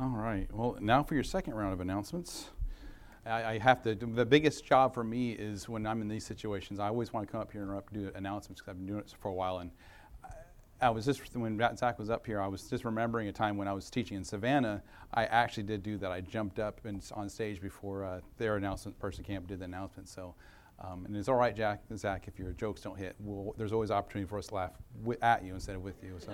All 0.00 0.10
right. 0.10 0.46
Well, 0.52 0.76
now 0.80 1.02
for 1.02 1.14
your 1.14 1.24
second 1.24 1.54
round 1.54 1.72
of 1.72 1.80
announcements. 1.80 2.50
I, 3.26 3.44
I 3.44 3.58
have 3.58 3.82
to. 3.82 3.96
The 3.96 4.24
biggest 4.24 4.64
job 4.64 4.94
for 4.94 5.02
me 5.02 5.32
is 5.32 5.68
when 5.68 5.84
I'm 5.88 6.00
in 6.02 6.06
these 6.06 6.24
situations. 6.24 6.78
I 6.78 6.86
always 6.86 7.12
want 7.12 7.26
to 7.26 7.32
come 7.32 7.40
up 7.40 7.50
here 7.50 7.62
and 7.62 7.82
do 7.92 8.12
announcements 8.14 8.60
because 8.60 8.70
I've 8.70 8.76
been 8.78 8.86
doing 8.86 9.00
it 9.00 9.12
for 9.20 9.28
a 9.28 9.34
while. 9.34 9.58
And 9.58 9.72
I 10.80 10.90
was 10.90 11.04
just 11.04 11.36
when 11.36 11.60
Zach 11.76 11.98
was 11.98 12.10
up 12.10 12.24
here. 12.24 12.40
I 12.40 12.46
was 12.46 12.70
just 12.70 12.84
remembering 12.84 13.26
a 13.26 13.32
time 13.32 13.56
when 13.56 13.66
I 13.66 13.72
was 13.72 13.90
teaching 13.90 14.16
in 14.16 14.22
Savannah. 14.22 14.84
I 15.14 15.24
actually 15.24 15.64
did 15.64 15.82
do 15.82 15.98
that. 15.98 16.12
I 16.12 16.20
jumped 16.20 16.60
up 16.60 16.84
and 16.84 17.02
on 17.14 17.28
stage 17.28 17.60
before 17.60 18.04
uh, 18.04 18.20
their 18.36 18.54
announcement 18.54 18.96
person 19.00 19.24
came 19.24 19.38
up 19.38 19.48
did 19.48 19.58
the 19.58 19.64
announcement. 19.64 20.08
So. 20.08 20.34
Um, 20.80 21.06
and 21.06 21.16
it's 21.16 21.28
all 21.28 21.34
right, 21.34 21.56
Jack, 21.56 21.80
Zach, 21.96 22.28
if 22.28 22.38
your 22.38 22.52
jokes 22.52 22.82
don't 22.82 22.96
hit. 22.96 23.16
We'll, 23.18 23.52
there's 23.58 23.72
always 23.72 23.90
opportunity 23.90 24.28
for 24.28 24.38
us 24.38 24.46
to 24.46 24.54
laugh 24.54 24.70
at 25.22 25.44
you 25.44 25.54
instead 25.54 25.74
of 25.74 25.82
with 25.82 26.00
you. 26.04 26.18
So 26.20 26.32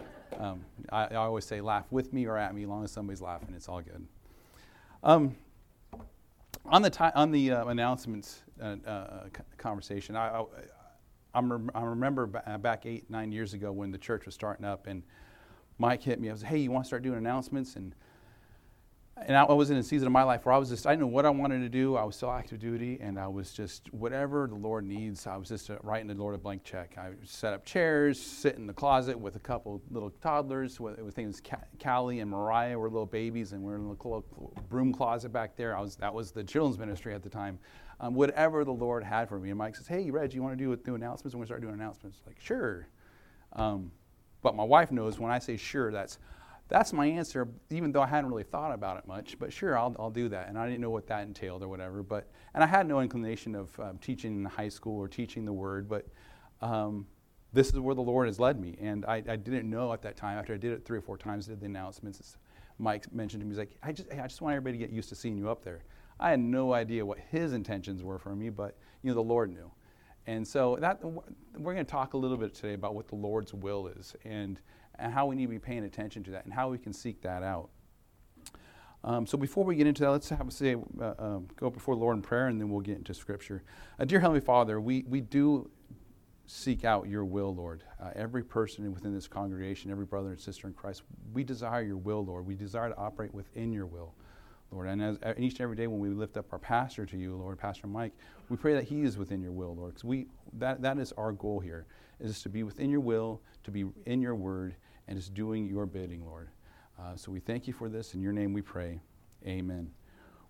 um, 0.40 0.64
I, 0.90 1.04
I, 1.04 1.14
always 1.16 1.44
say 1.44 1.60
laugh 1.60 1.84
with 1.90 2.12
me 2.14 2.26
or 2.26 2.38
at 2.38 2.54
me, 2.54 2.62
as 2.62 2.68
long 2.68 2.82
as 2.82 2.90
somebody's 2.90 3.20
laughing, 3.20 3.52
it's 3.54 3.68
all 3.68 3.82
good. 3.82 4.06
Um, 5.02 5.36
on 6.64 6.80
the, 6.80 6.88
ti- 6.88 7.12
on 7.14 7.30
the 7.30 7.52
uh, 7.52 7.66
announcements 7.66 8.40
uh, 8.62 8.76
uh, 8.86 9.24
conversation, 9.58 10.16
I, 10.16 10.42
I, 11.34 11.40
I, 11.74 11.82
remember 11.82 12.26
back 12.26 12.86
eight, 12.86 13.10
nine 13.10 13.32
years 13.32 13.52
ago 13.52 13.70
when 13.70 13.90
the 13.90 13.98
church 13.98 14.24
was 14.24 14.34
starting 14.34 14.64
up, 14.64 14.86
and 14.86 15.02
Mike 15.78 16.02
hit 16.02 16.18
me. 16.18 16.30
I 16.30 16.32
was, 16.32 16.42
hey, 16.42 16.58
you 16.58 16.70
want 16.70 16.84
to 16.84 16.88
start 16.88 17.02
doing 17.02 17.18
announcements? 17.18 17.76
And 17.76 17.94
and 19.26 19.36
I 19.36 19.44
was 19.44 19.70
in 19.70 19.76
a 19.76 19.82
season 19.82 20.06
of 20.06 20.12
my 20.12 20.22
life 20.22 20.46
where 20.46 20.54
I 20.54 20.58
was 20.58 20.68
just, 20.68 20.86
I 20.86 20.92
didn't 20.92 21.02
know 21.02 21.06
what 21.08 21.26
I 21.26 21.30
wanted 21.30 21.60
to 21.60 21.68
do. 21.68 21.96
I 21.96 22.04
was 22.04 22.16
still 22.16 22.30
active 22.30 22.58
duty, 22.58 22.98
and 23.00 23.18
I 23.18 23.28
was 23.28 23.52
just, 23.52 23.92
whatever 23.92 24.46
the 24.46 24.54
Lord 24.54 24.84
needs, 24.84 25.26
I 25.26 25.36
was 25.36 25.48
just 25.48 25.70
uh, 25.70 25.76
writing 25.82 26.06
the 26.06 26.14
Lord 26.14 26.34
a 26.34 26.38
blank 26.38 26.64
check. 26.64 26.96
I 26.96 27.10
set 27.24 27.52
up 27.52 27.64
chairs, 27.64 28.20
sit 28.20 28.56
in 28.56 28.66
the 28.66 28.72
closet 28.72 29.18
with 29.18 29.36
a 29.36 29.40
couple 29.40 29.82
little 29.90 30.10
toddlers. 30.22 30.74
It 30.74 31.04
was 31.04 31.14
things 31.14 31.42
Callie 31.82 32.20
and 32.20 32.30
Mariah 32.30 32.78
were 32.78 32.88
little 32.88 33.06
babies, 33.06 33.52
and 33.52 33.62
we 33.62 33.72
are 33.72 33.76
in 33.76 33.82
the 33.82 33.90
little 33.90 34.54
broom 34.68 34.92
closet 34.92 35.32
back 35.32 35.56
there. 35.56 35.76
I 35.76 35.80
was, 35.80 35.96
that 35.96 36.12
was 36.12 36.32
the 36.32 36.44
children's 36.44 36.78
ministry 36.78 37.14
at 37.14 37.22
the 37.22 37.30
time. 37.30 37.58
Um, 38.00 38.14
whatever 38.14 38.64
the 38.64 38.72
Lord 38.72 39.04
had 39.04 39.28
for 39.28 39.38
me. 39.38 39.50
And 39.50 39.58
Mike 39.58 39.76
says, 39.76 39.86
Hey, 39.86 40.10
Reg, 40.10 40.32
you 40.32 40.42
want 40.42 40.56
to 40.56 40.64
do, 40.64 40.74
do 40.76 40.94
announcements? 40.94 41.34
Going 41.34 41.42
to 41.42 41.46
start 41.46 41.60
doing 41.60 41.74
announcements. 41.74 42.22
Like, 42.26 42.40
sure. 42.40 42.88
Um, 43.52 43.92
but 44.42 44.56
my 44.56 44.64
wife 44.64 44.90
knows 44.90 45.18
when 45.18 45.30
I 45.30 45.38
say 45.38 45.58
sure, 45.58 45.92
that's 45.92 46.18
that's 46.70 46.92
my 46.92 47.04
answer, 47.04 47.48
even 47.70 47.92
though 47.92 48.00
I 48.00 48.06
hadn't 48.06 48.30
really 48.30 48.44
thought 48.44 48.72
about 48.72 48.96
it 48.98 49.06
much. 49.06 49.38
But 49.38 49.52
sure, 49.52 49.76
I'll, 49.76 49.94
I'll 49.98 50.10
do 50.10 50.28
that. 50.28 50.48
And 50.48 50.56
I 50.56 50.66
didn't 50.66 50.80
know 50.80 50.90
what 50.90 51.06
that 51.08 51.22
entailed 51.26 51.62
or 51.62 51.68
whatever. 51.68 52.02
But 52.02 52.30
and 52.54 52.64
I 52.64 52.66
had 52.66 52.86
no 52.86 53.00
inclination 53.00 53.54
of 53.54 53.78
um, 53.80 53.98
teaching 53.98 54.36
in 54.36 54.44
high 54.44 54.68
school 54.68 54.98
or 54.98 55.08
teaching 55.08 55.44
the 55.44 55.52
word. 55.52 55.88
But 55.88 56.06
um, 56.62 57.06
this 57.52 57.68
is 57.68 57.78
where 57.80 57.94
the 57.94 58.02
Lord 58.02 58.28
has 58.28 58.38
led 58.38 58.60
me. 58.60 58.76
And 58.80 59.04
I, 59.04 59.16
I, 59.16 59.36
didn't 59.36 59.68
know 59.68 59.92
at 59.92 60.02
that 60.02 60.16
time. 60.16 60.38
After 60.38 60.54
I 60.54 60.58
did 60.58 60.72
it 60.72 60.84
three 60.84 60.98
or 60.98 61.02
four 61.02 61.18
times, 61.18 61.46
did 61.46 61.60
the 61.60 61.66
announcements. 61.66 62.36
Mike 62.78 63.12
mentioned 63.12 63.40
to 63.40 63.46
me, 63.46 63.50
he's 63.50 63.58
like, 63.58 63.76
I 63.82 63.92
just, 63.92 64.10
I 64.12 64.22
just 64.22 64.40
want 64.40 64.54
everybody 64.54 64.78
to 64.78 64.86
get 64.86 64.94
used 64.94 65.08
to 65.08 65.14
seeing 65.14 65.36
you 65.36 65.50
up 65.50 65.64
there. 65.64 65.80
I 66.18 66.30
had 66.30 66.40
no 66.40 66.72
idea 66.72 67.04
what 67.04 67.18
his 67.18 67.52
intentions 67.52 68.02
were 68.02 68.18
for 68.18 68.36
me, 68.36 68.50
but 68.50 68.76
you 69.02 69.08
know 69.08 69.14
the 69.14 69.22
Lord 69.22 69.50
knew. 69.50 69.70
And 70.26 70.46
so 70.46 70.76
that 70.80 71.02
we're 71.02 71.74
going 71.74 71.84
to 71.84 71.90
talk 71.90 72.14
a 72.14 72.16
little 72.16 72.36
bit 72.36 72.54
today 72.54 72.74
about 72.74 72.94
what 72.94 73.08
the 73.08 73.16
Lord's 73.16 73.52
will 73.52 73.88
is 73.88 74.14
and 74.24 74.60
and 74.98 75.12
how 75.12 75.26
we 75.26 75.36
need 75.36 75.44
to 75.46 75.50
be 75.50 75.58
paying 75.58 75.84
attention 75.84 76.22
to 76.24 76.30
that 76.32 76.44
and 76.44 76.52
how 76.52 76.68
we 76.70 76.78
can 76.78 76.92
seek 76.92 77.22
that 77.22 77.42
out. 77.42 77.70
Um, 79.02 79.26
so 79.26 79.38
before 79.38 79.64
we 79.64 79.76
get 79.76 79.86
into 79.86 80.02
that, 80.02 80.10
let's 80.10 80.28
have 80.28 80.52
say, 80.52 80.76
uh, 81.00 81.14
um, 81.18 81.48
go 81.56 81.70
before 81.70 81.94
the 81.94 82.00
Lord 82.00 82.16
in 82.16 82.22
prayer, 82.22 82.48
and 82.48 82.60
then 82.60 82.68
we'll 82.68 82.82
get 82.82 82.98
into 82.98 83.14
Scripture. 83.14 83.62
Uh, 83.98 84.04
dear 84.04 84.20
Heavenly 84.20 84.40
Father, 84.40 84.78
we, 84.78 85.04
we 85.08 85.22
do 85.22 85.70
seek 86.46 86.84
out 86.84 87.08
your 87.08 87.24
will, 87.24 87.54
Lord. 87.54 87.84
Uh, 88.02 88.10
every 88.14 88.42
person 88.42 88.92
within 88.92 89.14
this 89.14 89.28
congregation, 89.28 89.90
every 89.90 90.04
brother 90.04 90.30
and 90.30 90.40
sister 90.40 90.66
in 90.66 90.74
Christ, 90.74 91.02
we 91.32 91.44
desire 91.44 91.82
your 91.82 91.96
will, 91.96 92.24
Lord. 92.24 92.44
We 92.44 92.54
desire 92.54 92.90
to 92.90 92.96
operate 92.96 93.32
within 93.32 93.72
your 93.72 93.86
will, 93.86 94.14
Lord. 94.70 94.88
And 94.88 95.00
as, 95.00 95.18
uh, 95.22 95.32
each 95.38 95.54
and 95.54 95.60
every 95.62 95.76
day 95.76 95.86
when 95.86 96.00
we 96.00 96.08
lift 96.10 96.36
up 96.36 96.52
our 96.52 96.58
pastor 96.58 97.06
to 97.06 97.16
you, 97.16 97.36
Lord, 97.36 97.58
Pastor 97.58 97.86
Mike, 97.86 98.12
we 98.48 98.56
pray 98.56 98.74
that 98.74 98.84
he 98.84 99.02
is 99.02 99.16
within 99.16 99.40
your 99.40 99.52
will, 99.52 99.74
Lord, 99.74 99.92
because 99.92 100.04
we 100.04 100.26
that, 100.58 100.82
that 100.82 100.98
is 100.98 101.12
our 101.12 101.32
goal 101.32 101.60
here, 101.60 101.86
is 102.20 102.42
to 102.42 102.48
be 102.48 102.62
within 102.62 102.90
your 102.90 103.00
will, 103.00 103.40
to 103.64 103.70
be 103.70 103.86
in 104.06 104.20
your 104.20 104.34
word, 104.34 104.76
and 105.08 105.18
is 105.18 105.28
doing 105.28 105.66
your 105.66 105.86
bidding, 105.86 106.24
Lord. 106.24 106.48
Uh, 106.98 107.16
so 107.16 107.32
we 107.32 107.40
thank 107.40 107.66
you 107.66 107.72
for 107.72 107.88
this. 107.88 108.14
In 108.14 108.20
your 108.20 108.32
name 108.32 108.52
we 108.52 108.62
pray. 108.62 109.00
Amen. 109.46 109.90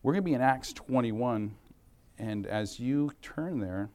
We're 0.02 0.12
going 0.12 0.24
to 0.24 0.28
be 0.28 0.34
in 0.34 0.40
Acts 0.40 0.72
21. 0.72 1.54
And 2.18 2.46
as 2.46 2.80
you 2.80 3.12
turn 3.22 3.60
there, 3.60 3.88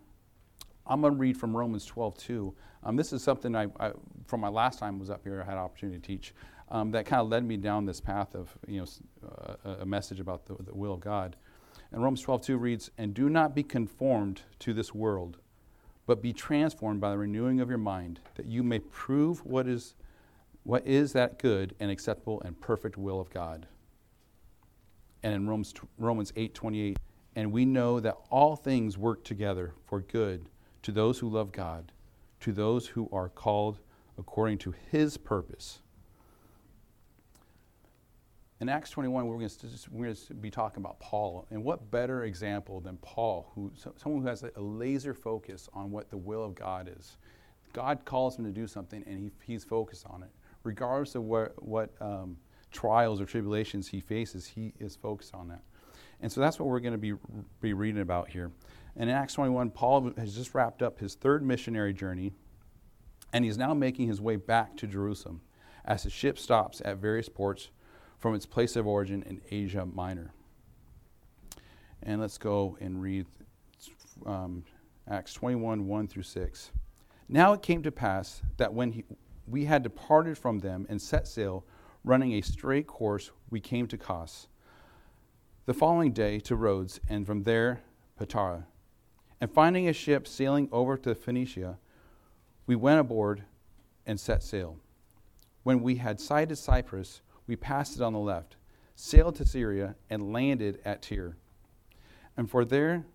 I'm 0.88 1.02
going 1.02 1.14
to 1.14 1.19
read 1.19 1.38
from 1.38 1.56
Romans 1.56 1.85
12 1.85 2.18
too. 2.18 2.56
Um, 2.84 2.96
this 2.96 3.12
is 3.12 3.24
something 3.24 3.56
I, 3.56 3.68
I, 3.80 3.91
from 4.28 4.40
my 4.40 4.47
last 4.47 4.80
time 4.80 5.00
was 5.00 5.09
up 5.09 5.24
here, 5.24 5.41
I 5.41 5.46
had 5.46 5.53
an 5.53 5.59
opportunity 5.59 6.00
to 6.00 6.06
teach, 6.06 6.34
um, 6.69 6.91
that 6.91 7.06
kind 7.06 7.22
of 7.22 7.30
led 7.30 7.44
me 7.44 7.58
down 7.58 7.85
this 7.85 8.00
path 8.00 8.35
of 8.35 8.56
you 8.68 8.81
know, 8.81 8.88
uh, 9.66 9.75
a 9.80 9.85
message 9.85 10.19
about 10.19 10.46
the, 10.46 10.56
the 10.64 10.74
will 10.74 10.94
of 10.94 11.00
God. 11.00 11.35
And 11.91 12.03
Romans 12.03 12.22
12 12.22 12.41
2 12.41 12.58
reads, 12.58 12.91
And 12.97 13.14
do 13.14 13.30
not 13.30 13.56
be 13.56 13.64
conformed 13.64 14.41
to 14.59 14.74
this 14.74 14.94
world, 14.94 15.38
but 16.05 16.21
be 16.21 16.33
transformed 16.33 17.01
by 17.01 17.11
the 17.11 17.17
renewing 17.17 17.59
of 17.59 17.69
your 17.69 17.77
mind, 17.77 18.19
that 18.35 18.45
you 18.45 18.63
may 18.63 18.79
prove 18.79 19.43
what 19.45 19.67
is 19.67 19.95
what 20.63 20.85
is 20.88 21.13
that 21.13 21.38
good 21.38 21.75
and 21.79 21.91
acceptable 21.91 22.41
and 22.41 22.59
perfect 22.59 22.97
will 22.97 23.19
of 23.19 23.29
God? 23.29 23.67
And 25.21 25.33
in 25.33 25.47
Romans, 25.47 25.73
Romans 25.99 26.33
8 26.35 26.55
28, 26.55 26.97
and 27.35 27.51
we 27.51 27.66
know 27.66 27.99
that 27.99 28.17
all 28.31 28.55
things 28.55 28.97
work 28.97 29.23
together 29.23 29.73
for 29.85 30.01
good 30.01 30.49
to 30.81 30.91
those 30.91 31.19
who 31.19 31.29
love 31.29 31.51
God, 31.51 31.91
to 32.39 32.51
those 32.51 32.87
who 32.87 33.09
are 33.11 33.29
called 33.29 33.79
according 34.17 34.57
to 34.59 34.73
his 34.91 35.17
purpose. 35.17 35.81
In 38.61 38.69
Acts 38.69 38.89
21, 38.91 39.27
we're 39.27 39.38
going, 39.38 39.49
to, 39.49 39.67
we're 39.91 40.05
going 40.05 40.16
to 40.16 40.33
be 40.33 40.49
talking 40.49 40.81
about 40.81 40.99
Paul. 40.99 41.45
And 41.51 41.63
what 41.63 41.91
better 41.91 42.23
example 42.23 42.79
than 42.79 42.97
Paul, 42.97 43.51
who, 43.53 43.71
someone 43.97 44.21
who 44.21 44.27
has 44.27 44.43
a 44.43 44.61
laser 44.61 45.13
focus 45.13 45.67
on 45.73 45.91
what 45.91 46.09
the 46.09 46.17
will 46.17 46.43
of 46.43 46.55
God 46.55 46.89
is? 46.97 47.17
God 47.73 48.05
calls 48.05 48.39
him 48.39 48.45
to 48.45 48.51
do 48.51 48.66
something, 48.66 49.03
and 49.05 49.19
he, 49.19 49.31
he's 49.45 49.66
focused 49.66 50.05
on 50.07 50.23
it 50.23 50.29
regardless 50.66 51.16
of 51.16 51.23
what, 51.23 51.53
what 51.63 51.91
um, 52.01 52.35
trials 52.71 53.21
or 53.21 53.25
tribulations 53.25 53.88
he 53.88 54.01
faces, 54.01 54.45
he 54.45 54.73
is 54.79 54.97
focused 54.97 55.33
on 55.33 55.47
that. 55.47 55.61
And 56.19 56.29
so 56.29 56.41
that's 56.41 56.59
what 56.59 56.67
we're 56.67 56.81
going 56.81 56.93
to 56.93 56.97
be, 56.97 57.13
be 57.61 57.73
reading 57.73 58.01
about 58.01 58.29
here. 58.29 58.51
And 58.97 59.09
in 59.09 59.16
Acts 59.16 59.35
21, 59.35 59.69
Paul 59.69 60.11
has 60.17 60.35
just 60.35 60.53
wrapped 60.53 60.81
up 60.81 60.99
his 60.99 61.16
third 61.16 61.45
missionary 61.45 61.93
journey, 61.93 62.33
and 63.31 63.45
he's 63.45 63.57
now 63.57 63.73
making 63.73 64.07
his 64.07 64.19
way 64.19 64.35
back 64.35 64.75
to 64.77 64.87
Jerusalem 64.87 65.41
as 65.85 66.03
his 66.03 66.11
ship 66.13 66.37
stops 66.37 66.81
at 66.83 66.97
various 66.97 67.29
ports 67.29 67.69
from 68.25 68.34
its 68.34 68.47
place 68.47 68.75
of 68.75 68.88
origin 68.88 69.22
in 69.28 69.40
Asia 69.52 69.86
Minor. 69.86 70.34
And 72.02 72.19
let's 72.19 72.40
go 72.40 72.75
and 72.81 73.00
read 73.00 73.28
um, 74.25 74.63
Acts 75.08 75.31
21 75.34 75.86
1 75.86 76.08
through 76.08 76.24
6. 76.24 76.72
Now 77.30 77.53
it 77.53 77.62
came 77.62 77.84
to 77.84 77.91
pass 77.91 78.41
that 78.58 78.74
when 78.74 78.94
he, 78.94 79.03
we 79.46 79.66
had 79.66 79.84
departed 79.84 80.40
from 80.40 80.58
them 80.58 80.88
and 80.90 81.00
set 81.00 81.28
sail, 81.28 81.66
running 82.03 82.34
a 82.34 82.41
straight 82.41 82.88
course, 82.88 83.30
we 83.52 83.59
came 83.59 83.85
to 83.85 83.96
Kos. 83.96 84.47
The 85.68 85.75
following 85.75 86.12
day 86.12 86.40
to 86.40 86.56
Rhodes, 86.56 87.00
and 87.08 87.28
from 87.28 87.44
there 87.44 87.84
Patara. 88.19 88.64
And 89.40 89.52
finding 89.52 89.88
a 89.88 89.94
ship 89.94 90.28
sailing 90.28 90.68
over 90.72 90.97
to 90.97 91.14
Phoenicia, 91.14 91.78
we 92.66 92.75
went 92.75 93.00
aboard 93.00 93.44
and 94.08 94.19
set 94.19 94.41
sail. 94.41 94.78
When 95.62 95.84
we 95.84 95.97
had 95.97 96.19
sighted 96.19 96.58
Cyprus, 96.58 97.22
we 97.47 97.56
passed 97.56 97.95
it 97.95 98.01
on 98.01 98.13
the 98.13 98.19
left, 98.19 98.56
sailed 98.95 99.35
to 99.35 99.45
Syria, 99.45 99.95
and 100.09 100.33
landed 100.33 100.79
at 100.85 101.01
Tyre. 101.01 101.38
And 102.38 102.50
for 102.50 102.66
there 102.66 103.06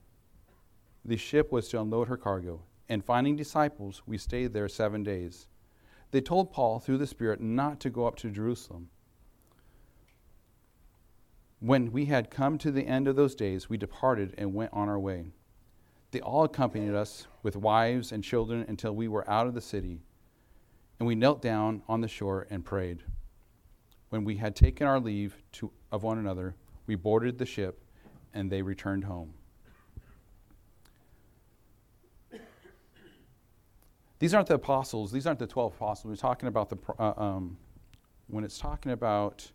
the 1.04 1.16
ship 1.16 1.50
was 1.50 1.68
to 1.68 1.80
unload 1.80 2.08
her 2.08 2.16
cargo. 2.16 2.62
And 2.88 3.04
finding 3.04 3.36
disciples, 3.36 4.02
we 4.06 4.18
stayed 4.18 4.52
there 4.52 4.68
seven 4.68 5.02
days. 5.02 5.46
They 6.10 6.20
told 6.20 6.52
Paul 6.52 6.80
through 6.80 6.98
the 6.98 7.06
Spirit 7.06 7.40
not 7.40 7.80
to 7.80 7.90
go 7.90 8.06
up 8.06 8.16
to 8.16 8.30
Jerusalem. 8.30 8.88
When 11.60 11.92
we 11.92 12.06
had 12.06 12.30
come 12.30 12.58
to 12.58 12.70
the 12.70 12.86
end 12.86 13.06
of 13.06 13.16
those 13.16 13.34
days, 13.34 13.68
we 13.68 13.76
departed 13.76 14.34
and 14.36 14.54
went 14.54 14.72
on 14.72 14.88
our 14.88 14.98
way. 14.98 15.26
They 16.10 16.20
all 16.20 16.44
accompanied 16.44 16.94
us 16.94 17.26
with 17.42 17.54
wives 17.54 18.10
and 18.10 18.24
children 18.24 18.64
until 18.66 18.92
we 18.92 19.06
were 19.06 19.28
out 19.30 19.46
of 19.46 19.54
the 19.54 19.60
city, 19.60 20.00
and 20.98 21.06
we 21.06 21.14
knelt 21.14 21.40
down 21.40 21.82
on 21.86 22.00
the 22.00 22.08
shore 22.08 22.46
and 22.50 22.64
prayed. 22.64 23.04
When 24.10 24.24
we 24.24 24.36
had 24.36 24.54
taken 24.54 24.86
our 24.86 25.00
leave 25.00 25.36
to, 25.52 25.70
of 25.90 26.02
one 26.02 26.18
another, 26.18 26.54
we 26.86 26.96
boarded 26.96 27.38
the 27.38 27.46
ship, 27.46 27.80
and 28.34 28.50
they 28.50 28.60
returned 28.60 29.04
home. 29.04 29.32
These 34.18 34.34
aren't 34.34 34.48
the 34.48 34.54
apostles. 34.54 35.10
These 35.10 35.26
aren't 35.26 35.38
the 35.38 35.46
12 35.46 35.74
apostles. 35.74 36.10
We're 36.10 36.16
talking 36.16 36.48
about 36.48 36.68
the, 36.68 36.76
uh, 36.98 37.14
um, 37.16 37.56
when 38.26 38.44
it's 38.44 38.58
talking 38.58 38.92
about 38.92 39.50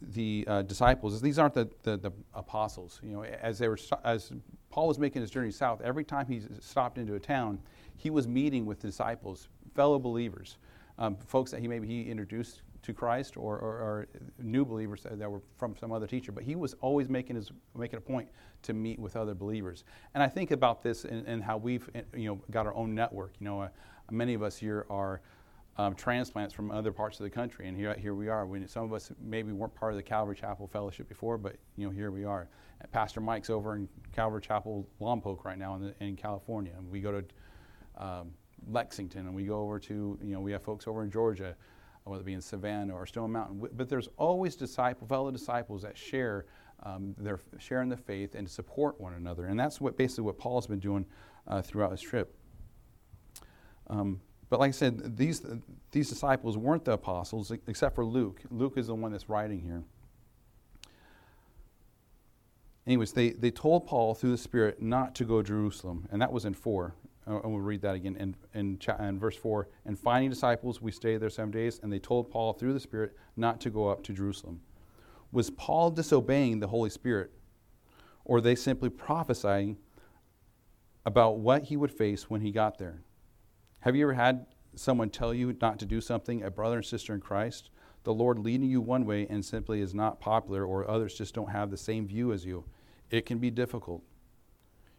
the 0.00 0.44
uh, 0.48 0.62
disciples, 0.62 1.20
these 1.20 1.38
aren't 1.38 1.54
the, 1.54 1.70
the, 1.82 1.96
the, 1.96 2.12
apostles. 2.34 3.00
You 3.02 3.12
know, 3.12 3.22
as 3.22 3.58
they 3.58 3.68
were, 3.68 3.78
as 4.04 4.32
Paul 4.68 4.88
was 4.88 4.98
making 4.98 5.22
his 5.22 5.30
journey 5.30 5.50
south, 5.50 5.80
every 5.80 6.04
time 6.04 6.26
he 6.26 6.42
stopped 6.60 6.98
into 6.98 7.14
a 7.14 7.20
town, 7.20 7.60
he 7.96 8.10
was 8.10 8.26
meeting 8.26 8.66
with 8.66 8.80
disciples, 8.80 9.48
fellow 9.74 9.98
believers, 9.98 10.58
um, 10.98 11.16
folks 11.16 11.52
that 11.52 11.60
he 11.60 11.68
maybe 11.68 11.86
he 11.86 12.02
introduced 12.10 12.62
to 12.82 12.92
Christ 12.92 13.36
or, 13.36 13.58
or, 13.58 13.78
or, 13.78 14.08
new 14.42 14.64
believers 14.64 15.06
that 15.08 15.30
were 15.30 15.42
from 15.56 15.76
some 15.76 15.92
other 15.92 16.06
teacher, 16.06 16.32
but 16.32 16.42
he 16.42 16.56
was 16.56 16.74
always 16.80 17.08
making 17.08 17.36
his 17.36 17.50
making 17.76 17.98
a 17.98 18.00
point 18.00 18.28
to 18.62 18.72
meet 18.72 18.98
with 18.98 19.16
other 19.16 19.34
believers. 19.34 19.84
And 20.14 20.22
I 20.22 20.28
think 20.28 20.50
about 20.50 20.82
this 20.82 21.04
and, 21.04 21.42
how 21.42 21.56
we've 21.56 21.88
you 22.14 22.28
know 22.28 22.40
got 22.50 22.66
our 22.66 22.74
own 22.74 22.94
network. 22.94 23.34
You 23.38 23.46
know, 23.46 23.60
uh, 23.62 23.68
many 24.10 24.34
of 24.34 24.42
us 24.42 24.56
here 24.56 24.86
are 24.90 25.20
um, 25.78 25.94
transplants 25.94 26.52
from 26.52 26.70
other 26.70 26.92
parts 26.92 27.18
of 27.20 27.24
the 27.24 27.30
country, 27.30 27.68
and 27.68 27.76
here 27.76 27.94
here 27.94 28.14
we 28.14 28.28
are. 28.28 28.46
We, 28.46 28.66
some 28.66 28.84
of 28.84 28.92
us 28.92 29.12
maybe 29.20 29.52
weren't 29.52 29.74
part 29.74 29.92
of 29.92 29.96
the 29.96 30.02
Calvary 30.02 30.36
Chapel 30.36 30.66
Fellowship 30.66 31.08
before, 31.08 31.38
but 31.38 31.56
you 31.76 31.86
know 31.86 31.92
here 31.92 32.10
we 32.10 32.24
are. 32.24 32.48
Pastor 32.90 33.20
Mike's 33.20 33.48
over 33.48 33.76
in 33.76 33.88
Calvary 34.12 34.40
Chapel 34.40 34.88
Lompoc 35.00 35.44
right 35.44 35.58
now 35.58 35.76
in, 35.76 35.82
the, 35.82 35.94
in 36.00 36.16
California, 36.16 36.72
and 36.76 36.90
we 36.90 37.00
go 37.00 37.20
to 37.20 37.24
um, 37.96 38.32
Lexington, 38.68 39.26
and 39.26 39.34
we 39.34 39.44
go 39.44 39.60
over 39.60 39.78
to 39.78 40.18
you 40.20 40.34
know 40.34 40.40
we 40.40 40.50
have 40.50 40.62
folks 40.62 40.88
over 40.88 41.04
in 41.04 41.10
Georgia 41.12 41.54
whether 42.04 42.22
it 42.22 42.26
be 42.26 42.32
in 42.32 42.40
Savannah 42.40 42.94
or 42.94 43.06
Stone 43.06 43.32
Mountain. 43.32 43.68
But 43.74 43.88
there's 43.88 44.08
always 44.16 44.56
disciple, 44.56 45.06
fellow 45.06 45.30
disciples 45.30 45.82
that 45.82 45.96
share 45.96 46.46
um, 46.82 47.14
their 47.16 47.38
sharing 47.58 47.88
the 47.88 47.96
faith 47.96 48.34
and 48.34 48.48
support 48.48 49.00
one 49.00 49.14
another, 49.14 49.46
and 49.46 49.58
that's 49.58 49.80
what 49.80 49.96
basically 49.96 50.24
what 50.24 50.38
Paul's 50.38 50.66
been 50.66 50.80
doing 50.80 51.06
uh, 51.46 51.62
throughout 51.62 51.92
his 51.92 52.00
trip. 52.00 52.34
Um, 53.88 54.20
but 54.50 54.58
like 54.58 54.68
I 54.68 54.72
said, 54.72 55.16
these 55.16 55.46
these 55.92 56.08
disciples 56.08 56.56
weren't 56.56 56.84
the 56.84 56.92
apostles 56.92 57.52
except 57.66 57.94
for 57.94 58.04
Luke. 58.04 58.40
Luke 58.50 58.74
is 58.76 58.88
the 58.88 58.94
one 58.94 59.12
that's 59.12 59.28
writing 59.28 59.60
here. 59.60 59.84
Anyways, 62.86 63.12
they, 63.12 63.30
they 63.30 63.50
told 63.50 63.86
Paul 63.86 64.14
through 64.14 64.32
the 64.32 64.38
Spirit 64.38 64.82
not 64.82 65.14
to 65.16 65.24
go 65.24 65.40
to 65.40 65.46
Jerusalem, 65.46 66.08
and 66.10 66.20
that 66.20 66.32
was 66.32 66.44
in 66.44 66.54
4. 66.54 66.94
And 67.26 67.40
we'll 67.44 67.60
read 67.60 67.82
that 67.82 67.94
again 67.94 68.16
in, 68.16 68.34
in, 68.54 68.78
in 68.98 69.18
verse 69.18 69.36
4. 69.36 69.68
And 69.86 69.98
finding 69.98 70.30
disciples, 70.30 70.82
we 70.82 70.90
stayed 70.90 71.18
there 71.18 71.30
seven 71.30 71.52
days, 71.52 71.78
and 71.82 71.92
they 71.92 72.00
told 72.00 72.30
Paul 72.30 72.52
through 72.52 72.72
the 72.72 72.80
Spirit 72.80 73.16
not 73.36 73.60
to 73.60 73.70
go 73.70 73.88
up 73.88 74.02
to 74.04 74.12
Jerusalem. 74.12 74.60
Was 75.30 75.48
Paul 75.50 75.90
disobeying 75.90 76.58
the 76.58 76.66
Holy 76.66 76.90
Spirit, 76.90 77.30
or 78.24 78.40
they 78.40 78.54
simply 78.54 78.90
prophesying 78.90 79.78
about 81.06 81.38
what 81.38 81.64
he 81.64 81.76
would 81.76 81.92
face 81.92 82.28
when 82.28 82.40
he 82.40 82.50
got 82.50 82.78
there? 82.78 83.02
Have 83.80 83.96
you 83.96 84.04
ever 84.04 84.14
had 84.14 84.46
someone 84.74 85.10
tell 85.10 85.32
you 85.32 85.56
not 85.60 85.78
to 85.78 85.86
do 85.86 86.00
something, 86.00 86.42
a 86.42 86.50
brother 86.50 86.76
and 86.76 86.84
sister 86.84 87.14
in 87.14 87.20
Christ? 87.20 87.70
The 88.04 88.12
Lord 88.12 88.38
leading 88.38 88.68
you 88.68 88.80
one 88.80 89.06
way 89.06 89.26
and 89.30 89.44
simply 89.44 89.80
is 89.80 89.94
not 89.94 90.20
popular, 90.20 90.64
or 90.64 90.90
others 90.90 91.14
just 91.14 91.34
don't 91.34 91.50
have 91.50 91.70
the 91.70 91.76
same 91.76 92.06
view 92.06 92.32
as 92.32 92.44
you. 92.44 92.64
It 93.10 93.26
can 93.26 93.38
be 93.38 93.50
difficult. 93.50 94.02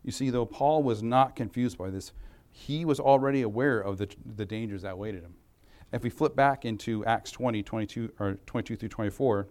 You 0.03 0.11
see, 0.11 0.29
though 0.29 0.45
Paul 0.45 0.83
was 0.83 1.01
not 1.01 1.35
confused 1.35 1.77
by 1.77 1.89
this, 1.89 2.11
he 2.51 2.85
was 2.85 2.99
already 2.99 3.41
aware 3.41 3.79
of 3.79 3.97
the, 3.97 4.09
the 4.35 4.45
dangers 4.45 4.83
that 4.83 4.93
awaited 4.93 5.23
him. 5.23 5.35
If 5.91 6.03
we 6.03 6.09
flip 6.09 6.35
back 6.35 6.65
into 6.65 7.05
Acts 7.05 7.31
20, 7.31 7.63
22, 7.63 8.11
or 8.19 8.33
22 8.45 8.75
through 8.75 8.89
24, 8.89 9.47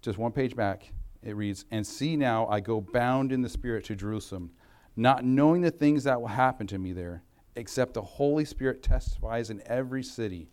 just 0.00 0.18
one 0.18 0.32
page 0.32 0.54
back, 0.54 0.92
it 1.22 1.36
reads, 1.36 1.64
And 1.70 1.86
see 1.86 2.16
now, 2.16 2.46
I 2.46 2.60
go 2.60 2.80
bound 2.80 3.32
in 3.32 3.42
the 3.42 3.48
Spirit 3.48 3.84
to 3.86 3.96
Jerusalem, 3.96 4.50
not 4.96 5.24
knowing 5.24 5.60
the 5.62 5.70
things 5.70 6.04
that 6.04 6.20
will 6.20 6.28
happen 6.28 6.66
to 6.68 6.78
me 6.78 6.92
there, 6.92 7.22
except 7.56 7.94
the 7.94 8.02
Holy 8.02 8.44
Spirit 8.44 8.82
testifies 8.82 9.50
in 9.50 9.62
every 9.66 10.02
city, 10.02 10.48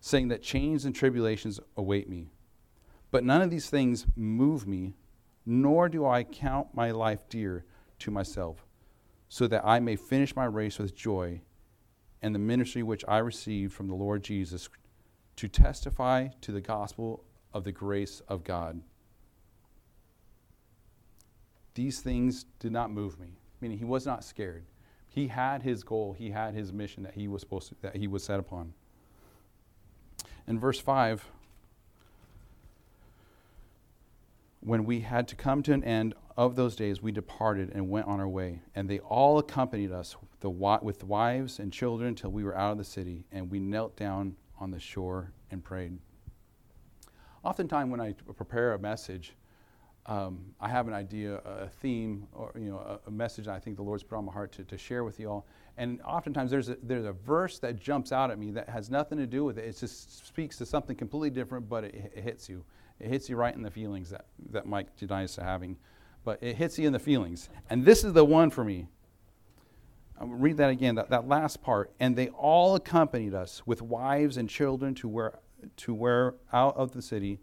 saying 0.00 0.28
that 0.28 0.42
chains 0.42 0.84
and 0.84 0.94
tribulations 0.94 1.60
await 1.76 2.08
me. 2.08 2.30
But 3.10 3.24
none 3.24 3.42
of 3.42 3.50
these 3.50 3.68
things 3.68 4.06
move 4.16 4.66
me, 4.66 4.94
nor 5.44 5.88
do 5.88 6.06
I 6.06 6.24
count 6.24 6.68
my 6.74 6.90
life 6.90 7.28
dear 7.28 7.64
to 8.02 8.10
myself, 8.10 8.64
so 9.28 9.46
that 9.46 9.64
I 9.64 9.80
may 9.80 9.96
finish 9.96 10.36
my 10.36 10.44
race 10.44 10.78
with 10.78 10.94
joy 10.94 11.40
and 12.20 12.34
the 12.34 12.38
ministry 12.38 12.82
which 12.82 13.04
I 13.08 13.18
received 13.18 13.72
from 13.72 13.88
the 13.88 13.94
Lord 13.94 14.22
Jesus 14.22 14.68
to 15.36 15.48
testify 15.48 16.28
to 16.42 16.52
the 16.52 16.60
gospel 16.60 17.24
of 17.52 17.64
the 17.64 17.72
grace 17.72 18.20
of 18.28 18.44
God. 18.44 18.80
These 21.74 22.00
things 22.00 22.44
did 22.58 22.72
not 22.72 22.90
move 22.90 23.18
me, 23.18 23.38
meaning 23.60 23.78
he 23.78 23.84
was 23.84 24.06
not 24.06 24.24
scared. 24.24 24.64
He 25.08 25.28
had 25.28 25.62
his 25.62 25.82
goal, 25.82 26.12
he 26.12 26.30
had 26.30 26.54
his 26.54 26.72
mission 26.72 27.02
that 27.02 27.14
he 27.14 27.28
was 27.28 27.40
supposed 27.40 27.68
to, 27.68 27.74
that 27.82 27.96
he 27.96 28.06
was 28.06 28.24
set 28.24 28.38
upon. 28.38 28.74
In 30.46 30.58
verse 30.58 30.78
5, 30.78 31.24
when 34.60 34.84
we 34.84 35.00
had 35.00 35.26
to 35.28 35.34
come 35.34 35.62
to 35.64 35.72
an 35.72 35.82
end 35.82 36.14
of 36.36 36.56
those 36.56 36.76
days, 36.76 37.02
we 37.02 37.12
departed 37.12 37.70
and 37.74 37.90
went 37.90 38.06
on 38.06 38.20
our 38.20 38.28
way. 38.28 38.60
And 38.74 38.88
they 38.88 38.98
all 39.00 39.38
accompanied 39.38 39.92
us 39.92 40.16
with 40.42 41.04
wives 41.04 41.58
and 41.58 41.72
children 41.72 42.14
till 42.14 42.30
we 42.30 42.44
were 42.44 42.56
out 42.56 42.72
of 42.72 42.78
the 42.78 42.84
city, 42.84 43.24
and 43.30 43.50
we 43.50 43.60
knelt 43.60 43.96
down 43.96 44.36
on 44.58 44.70
the 44.70 44.80
shore 44.80 45.32
and 45.50 45.62
prayed. 45.62 45.98
Oftentimes, 47.44 47.90
when 47.90 48.00
I 48.00 48.14
prepare 48.36 48.74
a 48.74 48.78
message, 48.78 49.34
um, 50.06 50.54
I 50.60 50.68
have 50.68 50.88
an 50.88 50.94
idea, 50.94 51.36
a 51.36 51.68
theme, 51.68 52.26
or 52.32 52.52
you 52.56 52.70
know, 52.70 53.00
a, 53.06 53.10
message 53.10 53.46
I 53.46 53.58
think 53.58 53.76
the 53.76 53.82
Lord's 53.82 54.02
put 54.02 54.16
on 54.16 54.24
my 54.24 54.32
heart 54.32 54.52
to, 54.52 54.64
to 54.64 54.78
share 54.78 55.04
with 55.04 55.20
you 55.20 55.30
all. 55.30 55.46
And 55.76 56.00
oftentimes, 56.02 56.50
there's 56.50 56.68
a, 56.68 56.76
there's 56.82 57.04
a 57.04 57.12
verse 57.12 57.58
that 57.60 57.78
jumps 57.78 58.10
out 58.10 58.30
at 58.30 58.38
me 58.38 58.50
that 58.52 58.68
has 58.68 58.90
nothing 58.90 59.18
to 59.18 59.26
do 59.26 59.44
with 59.44 59.58
it. 59.58 59.64
It 59.64 59.78
just 59.78 60.26
speaks 60.26 60.56
to 60.58 60.66
something 60.66 60.96
completely 60.96 61.30
different, 61.30 61.68
but 61.68 61.84
it, 61.84 62.12
it 62.14 62.22
hits 62.22 62.48
you. 62.48 62.64
It 62.98 63.08
hits 63.08 63.28
you 63.28 63.36
right 63.36 63.54
in 63.54 63.62
the 63.62 63.70
feelings 63.70 64.10
that, 64.10 64.26
that 64.50 64.66
Mike 64.66 64.96
denies 64.96 65.34
to 65.34 65.42
having 65.42 65.76
but 66.24 66.42
it 66.42 66.56
hits 66.56 66.78
you 66.78 66.86
in 66.86 66.92
the 66.92 66.98
feelings. 66.98 67.48
And 67.68 67.84
this 67.84 68.04
is 68.04 68.12
the 68.12 68.24
one 68.24 68.50
for 68.50 68.64
me. 68.64 68.88
I'll 70.20 70.28
read 70.28 70.58
that 70.58 70.70
again, 70.70 70.94
that, 70.94 71.10
that 71.10 71.26
last 71.26 71.62
part. 71.62 71.92
And 71.98 72.14
they 72.14 72.28
all 72.28 72.76
accompanied 72.76 73.34
us 73.34 73.62
with 73.66 73.82
wives 73.82 74.36
and 74.36 74.48
children 74.48 74.94
to 74.96 75.08
where, 75.08 75.38
to 75.78 75.94
where 75.94 76.34
out 76.52 76.76
of 76.76 76.92
the 76.92 77.02
city, 77.02 77.40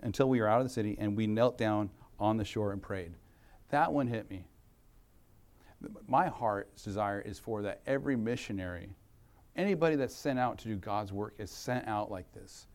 until 0.00 0.28
we 0.28 0.40
were 0.40 0.46
out 0.46 0.60
of 0.60 0.66
the 0.66 0.72
city, 0.72 0.96
and 0.98 1.16
we 1.16 1.26
knelt 1.26 1.58
down 1.58 1.90
on 2.20 2.36
the 2.36 2.44
shore 2.44 2.72
and 2.72 2.80
prayed. 2.80 3.14
That 3.70 3.92
one 3.92 4.06
hit 4.06 4.30
me. 4.30 4.46
My 6.06 6.28
heart's 6.28 6.84
desire 6.84 7.20
is 7.20 7.38
for 7.38 7.62
that 7.62 7.80
every 7.86 8.16
missionary, 8.16 8.94
anybody 9.56 9.96
that's 9.96 10.14
sent 10.14 10.38
out 10.38 10.58
to 10.58 10.68
do 10.68 10.76
God's 10.76 11.12
work, 11.12 11.34
is 11.38 11.50
sent 11.50 11.88
out 11.88 12.10
like 12.10 12.32
this. 12.32 12.68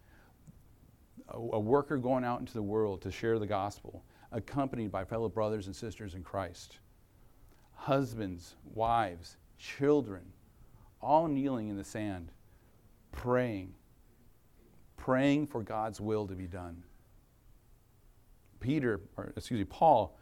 A, 1.30 1.38
a 1.38 1.59
worker 1.59 1.97
going 1.97 2.25
out 2.25 2.39
into 2.39 2.53
the 2.53 2.62
world 2.62 3.01
to 3.03 3.12
share 3.12 3.39
the 3.39 3.47
gospel 3.47 4.03
accompanied 4.31 4.91
by 4.91 5.03
fellow 5.03 5.29
brothers 5.29 5.67
and 5.67 5.75
sisters 5.75 6.15
in 6.15 6.23
Christ. 6.23 6.77
Husbands, 7.73 8.55
wives, 8.73 9.37
children, 9.57 10.23
all 11.01 11.27
kneeling 11.27 11.69
in 11.69 11.77
the 11.77 11.83
sand, 11.83 12.31
praying, 13.11 13.73
praying 14.97 15.47
for 15.47 15.63
God's 15.63 15.99
will 15.99 16.27
to 16.27 16.35
be 16.35 16.47
done. 16.47 16.83
Peter, 18.59 19.00
or 19.17 19.33
excuse 19.38 19.59
me, 19.59 19.63
Paul, 19.65 20.17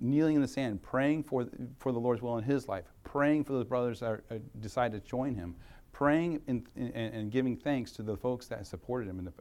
kneeling 0.00 0.36
in 0.36 0.42
the 0.42 0.48
sand, 0.48 0.82
praying 0.82 1.24
for, 1.24 1.46
for 1.78 1.92
the 1.92 1.98
Lord's 1.98 2.22
will 2.22 2.38
in 2.38 2.44
his 2.44 2.68
life, 2.68 2.84
praying 3.02 3.44
for 3.44 3.52
those 3.52 3.66
brothers 3.66 4.00
that 4.00 4.06
are, 4.06 4.24
uh, 4.30 4.36
decide 4.60 4.92
to 4.92 5.00
join 5.00 5.34
him, 5.34 5.54
praying 5.92 6.40
and, 6.48 6.66
and, 6.76 6.94
and, 6.94 7.30
giving 7.30 7.56
thanks 7.56 7.92
to 7.92 8.02
the 8.02 8.16
folks 8.16 8.46
that 8.46 8.66
supported 8.66 9.08
him 9.08 9.24
the, 9.24 9.32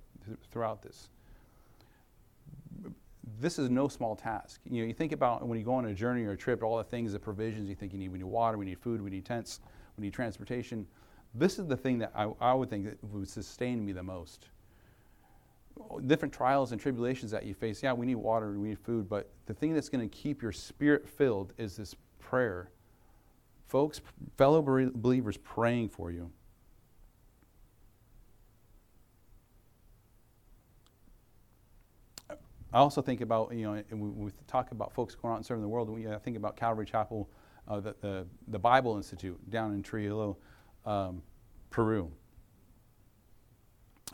throughout 0.51 0.81
this 0.81 1.09
this 3.39 3.57
is 3.57 3.69
no 3.69 3.87
small 3.87 4.15
task. 4.15 4.59
You 4.69 4.81
know, 4.81 4.87
you 4.87 4.93
think 4.93 5.11
about 5.11 5.47
when 5.47 5.57
you 5.57 5.65
go 5.65 5.73
on 5.73 5.85
a 5.85 5.93
journey 5.93 6.23
or 6.25 6.31
a 6.31 6.37
trip, 6.37 6.61
all 6.63 6.77
the 6.77 6.83
things, 6.83 7.13
the 7.13 7.19
provisions 7.19 7.69
you 7.69 7.75
think 7.75 7.93
you 7.93 7.99
need. 7.99 8.09
We 8.09 8.17
need 8.17 8.25
water, 8.25 8.57
we 8.57 8.65
need 8.65 8.79
food, 8.79 9.01
we 9.01 9.09
need 9.09 9.25
tents, 9.25 9.61
we 9.97 10.03
need 10.03 10.13
transportation. 10.13 10.85
This 11.33 11.57
is 11.57 11.67
the 11.67 11.77
thing 11.77 11.97
that 11.99 12.11
I, 12.15 12.29
I 12.39 12.53
would 12.53 12.69
think 12.69 12.85
that 12.85 13.03
would 13.03 13.29
sustain 13.29 13.85
me 13.85 13.91
the 13.91 14.03
most. 14.03 14.47
Different 16.05 16.33
trials 16.33 16.71
and 16.71 16.79
tribulations 16.79 17.31
that 17.31 17.45
you 17.45 17.53
face, 17.53 17.81
yeah, 17.81 17.93
we 17.93 18.05
need 18.05 18.15
water, 18.15 18.59
we 18.59 18.69
need 18.69 18.79
food, 18.79 19.09
but 19.09 19.29
the 19.47 19.53
thing 19.53 19.73
that's 19.73 19.89
going 19.89 20.07
to 20.07 20.15
keep 20.15 20.41
your 20.41 20.51
spirit 20.51 21.07
filled 21.07 21.53
is 21.57 21.77
this 21.77 21.95
prayer. 22.19 22.69
Folks, 23.67 24.01
fellow 24.37 24.61
believers 24.61 25.37
praying 25.37 25.89
for 25.89 26.11
you. 26.11 26.29
I 32.73 32.79
also 32.79 33.01
think 33.01 33.21
about, 33.21 33.53
you 33.53 33.63
know, 33.63 33.73
and 33.73 34.01
we, 34.01 34.09
we 34.09 34.31
talk 34.47 34.71
about 34.71 34.93
folks 34.93 35.13
going 35.13 35.31
out 35.31 35.37
and 35.37 35.45
serving 35.45 35.61
the 35.61 35.67
world. 35.67 35.89
We 35.89 36.07
uh, 36.07 36.17
think 36.19 36.37
about 36.37 36.57
Calvary 36.57 36.85
Chapel, 36.85 37.29
uh, 37.67 37.79
the, 37.79 37.95
the, 38.01 38.25
the, 38.47 38.59
Bible 38.59 38.97
Institute 38.97 39.39
down 39.51 39.73
in 39.73 39.83
Trujillo, 39.83 40.37
um, 40.85 41.21
Peru. 41.69 42.11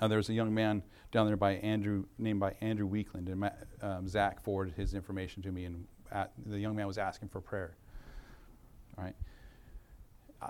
Uh, 0.01 0.09
there's 0.09 0.29
a 0.29 0.33
young 0.33 0.53
man 0.53 0.83
down 1.11 1.25
there 1.25 1.37
by 1.37 1.53
Andrew, 1.53 2.05
named 2.17 2.41
by 2.41 2.53
Andrew 2.59 2.87
Weekland, 2.87 3.29
and 3.29 3.49
um, 3.81 4.07
Zach 4.07 4.43
forwarded 4.43 4.75
his 4.75 4.93
information 4.93 5.41
to 5.43 5.51
me, 5.51 5.63
and 5.65 5.85
at, 6.11 6.31
the 6.45 6.59
young 6.59 6.75
man 6.75 6.85
was 6.85 6.97
asking 6.97 7.29
for 7.29 7.41
prayer. 7.41 7.75
All 8.97 9.05
right 9.05 9.15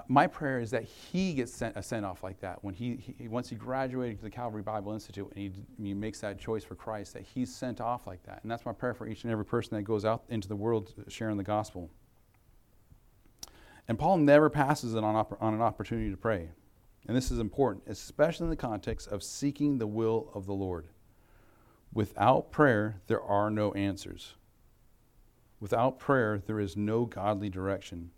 my 0.08 0.28
prayer 0.28 0.60
is 0.60 0.70
that 0.72 0.84
he 0.84 1.34
gets 1.34 1.52
sent, 1.52 1.76
a 1.76 1.82
sent 1.82 2.06
off 2.06 2.24
like 2.24 2.40
that 2.42 2.64
when 2.64 2.74
he, 2.74 3.14
he, 3.18 3.28
once 3.28 3.50
he 3.50 3.56
graduated 3.56 4.18
to 4.18 4.24
the 4.24 4.30
Calvary 4.30 4.62
Bible 4.62 4.94
Institute 4.94 5.32
and 5.36 5.40
he, 5.40 5.52
he, 5.84 5.94
makes 5.94 6.20
that 6.22 6.40
choice 6.40 6.64
for 6.64 6.76
Christ 6.76 7.14
that 7.14 7.24
he's 7.24 7.54
sent 7.54 7.82
off 7.82 8.06
like 8.06 8.22
that 8.24 8.42
and 8.44 8.52
that's 8.52 8.66
my 8.66 8.74
prayer 8.74 8.94
for 8.94 9.08
each 9.08 9.24
and 9.24 9.32
every 9.32 9.46
person 9.46 9.76
that 9.76 9.84
goes 9.84 10.06
out 10.06 10.24
into 10.30 10.48
the 10.48 10.56
world 10.56 10.94
sharing 11.08 11.38
the 11.38 11.44
gospel 11.44 11.90
and 13.88 13.98
Paul 13.98 14.18
never 14.18 14.52
passes 14.52 14.94
it 14.94 15.04
on, 15.04 15.16
on 15.42 15.54
an 15.56 15.62
opportunity 15.62 16.12
to 16.12 16.18
pray 16.18 16.50
And 17.08 17.18
this 17.18 17.32
is 17.32 17.40
important, 17.40 17.86
especially 17.88 18.46
in 18.46 18.52
the 18.52 18.56
context 18.56 19.08
of 19.08 19.24
seeking 19.24 19.80
the 19.80 19.88
will 19.88 20.30
of 20.36 20.46
the 20.46 20.54
Lord. 20.54 20.90
Without 21.92 22.52
prayer, 22.52 23.02
there 23.08 23.22
are 23.22 23.50
no 23.50 23.74
answers. 23.74 24.36
Without 25.60 25.98
prayer, 25.98 26.40
there 26.46 26.60
is 26.60 26.78
no 26.78 27.06
godly 27.06 27.50
direction. 27.50 28.12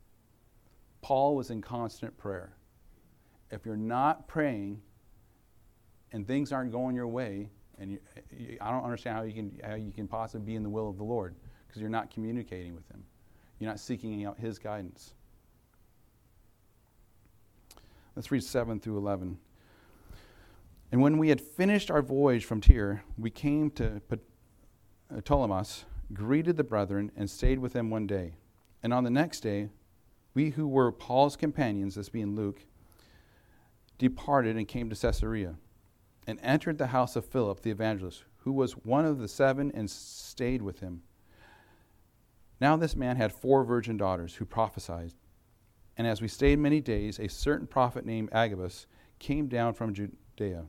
Paul 1.02 1.36
was 1.36 1.50
in 1.50 1.62
constant 1.62 2.18
prayer. 2.18 2.54
If 3.50 3.66
you're 3.66 3.76
not 3.76 4.28
praying 4.28 4.82
and 6.12 6.26
things 6.26 6.52
aren't 6.52 6.72
going 6.72 6.96
your 6.96 7.08
way, 7.08 7.50
and 7.80 7.92
you, 7.92 8.58
I 8.62 8.72
don't 8.72 8.84
understand 8.84 9.18
how 9.18 9.24
you 9.24 9.34
can 9.34 9.60
how 9.64 9.76
you 9.76 9.92
can 9.92 10.08
possibly 10.08 10.46
be 10.46 10.56
in 10.56 10.64
the 10.64 10.70
will 10.70 10.90
of 10.90 10.98
the 10.98 11.04
Lord 11.04 11.36
because 11.68 11.82
you're 11.82 11.90
not 11.90 12.12
communicating 12.12 12.76
with 12.76 12.88
Him, 12.90 13.04
you're 13.60 13.70
not 13.70 13.80
seeking 13.80 14.26
out 14.26 14.40
His 14.40 14.60
guidance. 14.60 15.14
Let's 18.16 18.32
read 18.32 18.44
seven 18.44 18.80
through 18.80 18.98
eleven. 18.98 19.40
And 20.92 21.02
when 21.02 21.18
we 21.18 21.30
had 21.30 21.40
finished 21.40 21.90
our 21.90 22.02
voyage 22.02 22.44
from 22.44 22.60
Tyre, 22.60 23.04
we 23.18 23.30
came 23.30 23.72
to 23.72 24.02
uh, 24.12 25.22
Ptolemais, 25.22 25.86
greeted 26.14 26.58
the 26.58 26.66
brethren, 26.66 27.12
and 27.16 27.30
stayed 27.30 27.60
with 27.60 27.72
them 27.72 27.90
one 27.90 28.06
day. 28.06 28.36
And 28.84 28.94
on 28.94 29.06
the 29.06 29.10
next 29.10 29.40
day, 29.40 29.70
we 30.34 30.52
who 30.52 30.68
were 30.68 30.92
Paul's 30.92 31.36
companions, 31.36 31.96
this 31.96 32.10
being 32.10 32.36
Luke, 32.36 32.66
departed 33.98 34.56
and 34.58 34.68
came 34.68 34.90
to 34.90 34.96
Caesarea 34.96 35.56
and 36.28 36.40
entered 36.42 36.78
the 36.78 36.88
house 36.88 37.16
of 37.16 37.26
Philip 37.26 37.62
the 37.62 37.72
evangelist, 37.72 38.24
who 38.38 38.52
was 38.52 38.74
one 38.74 39.06
of 39.06 39.20
the 39.20 39.28
seven, 39.28 39.72
and 39.74 39.90
stayed 39.90 40.62
with 40.62 40.80
him. 40.80 41.02
Now 42.60 42.78
this 42.78 42.96
man 42.96 43.18
had 43.18 43.34
four 43.34 43.64
virgin 43.64 43.98
daughters 43.98 44.36
who 44.36 44.46
prophesied. 44.46 45.14
And 45.98 46.08
as 46.08 46.22
we 46.22 46.28
stayed 46.28 46.60
many 46.60 46.80
days, 46.80 47.20
a 47.20 47.28
certain 47.28 47.68
prophet 47.68 48.06
named 48.06 48.30
Agabus 48.32 48.88
came 49.20 49.48
down 49.48 49.74
from 49.74 49.94
Judea. 49.94 50.66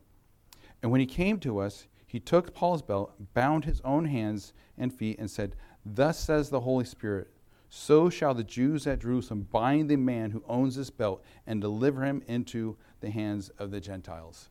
And 0.83 0.91
when 0.91 1.01
he 1.01 1.07
came 1.07 1.39
to 1.41 1.59
us, 1.59 1.87
he 2.07 2.19
took 2.19 2.55
Paul's 2.55 2.83
belt, 2.83 3.15
bound 3.33 3.65
his 3.65 3.81
own 3.83 4.07
hands 4.07 4.53
and 4.77 4.93
feet, 4.93 5.19
and 5.19 5.31
said, 5.31 5.57
Thus 5.87 6.19
says 6.19 6.51
the 6.51 6.61
Holy 6.61 6.85
Spirit, 6.85 7.31
so 7.75 8.11
shall 8.11 8.35
the 8.35 8.45
Jews 8.45 8.87
at 8.87 9.01
Jerusalem 9.01 9.49
bind 9.51 9.89
the 9.89 9.97
man 9.97 10.31
who 10.31 10.45
owns 10.47 10.77
this 10.77 10.91
belt 10.91 11.25
and 11.47 11.59
deliver 11.59 12.05
him 12.05 12.23
into 12.27 12.77
the 13.01 13.09
hands 13.09 13.49
of 13.59 13.71
the 13.71 13.81
Gentiles. 13.81 14.51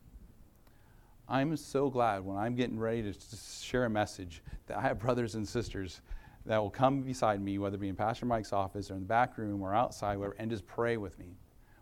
I'm 1.28 1.56
so 1.56 1.88
glad 1.88 2.24
when 2.24 2.36
I'm 2.36 2.56
getting 2.56 2.80
ready 2.80 3.00
to 3.00 3.14
share 3.62 3.84
a 3.84 3.90
message 3.90 4.42
that 4.66 4.76
I 4.76 4.80
have 4.80 4.98
brothers 4.98 5.36
and 5.36 5.46
sisters 5.46 6.00
that 6.46 6.58
will 6.58 6.68
come 6.68 7.02
beside 7.02 7.40
me, 7.40 7.58
whether 7.58 7.76
it 7.76 7.78
be 7.78 7.88
in 7.88 7.94
Pastor 7.94 8.26
Mike's 8.26 8.52
office 8.52 8.90
or 8.90 8.94
in 8.94 9.00
the 9.02 9.06
back 9.06 9.38
room 9.38 9.62
or 9.62 9.72
outside, 9.72 10.16
whatever, 10.16 10.34
and 10.40 10.50
just 10.50 10.66
pray 10.66 10.96
with 10.96 11.16
me. 11.20 11.36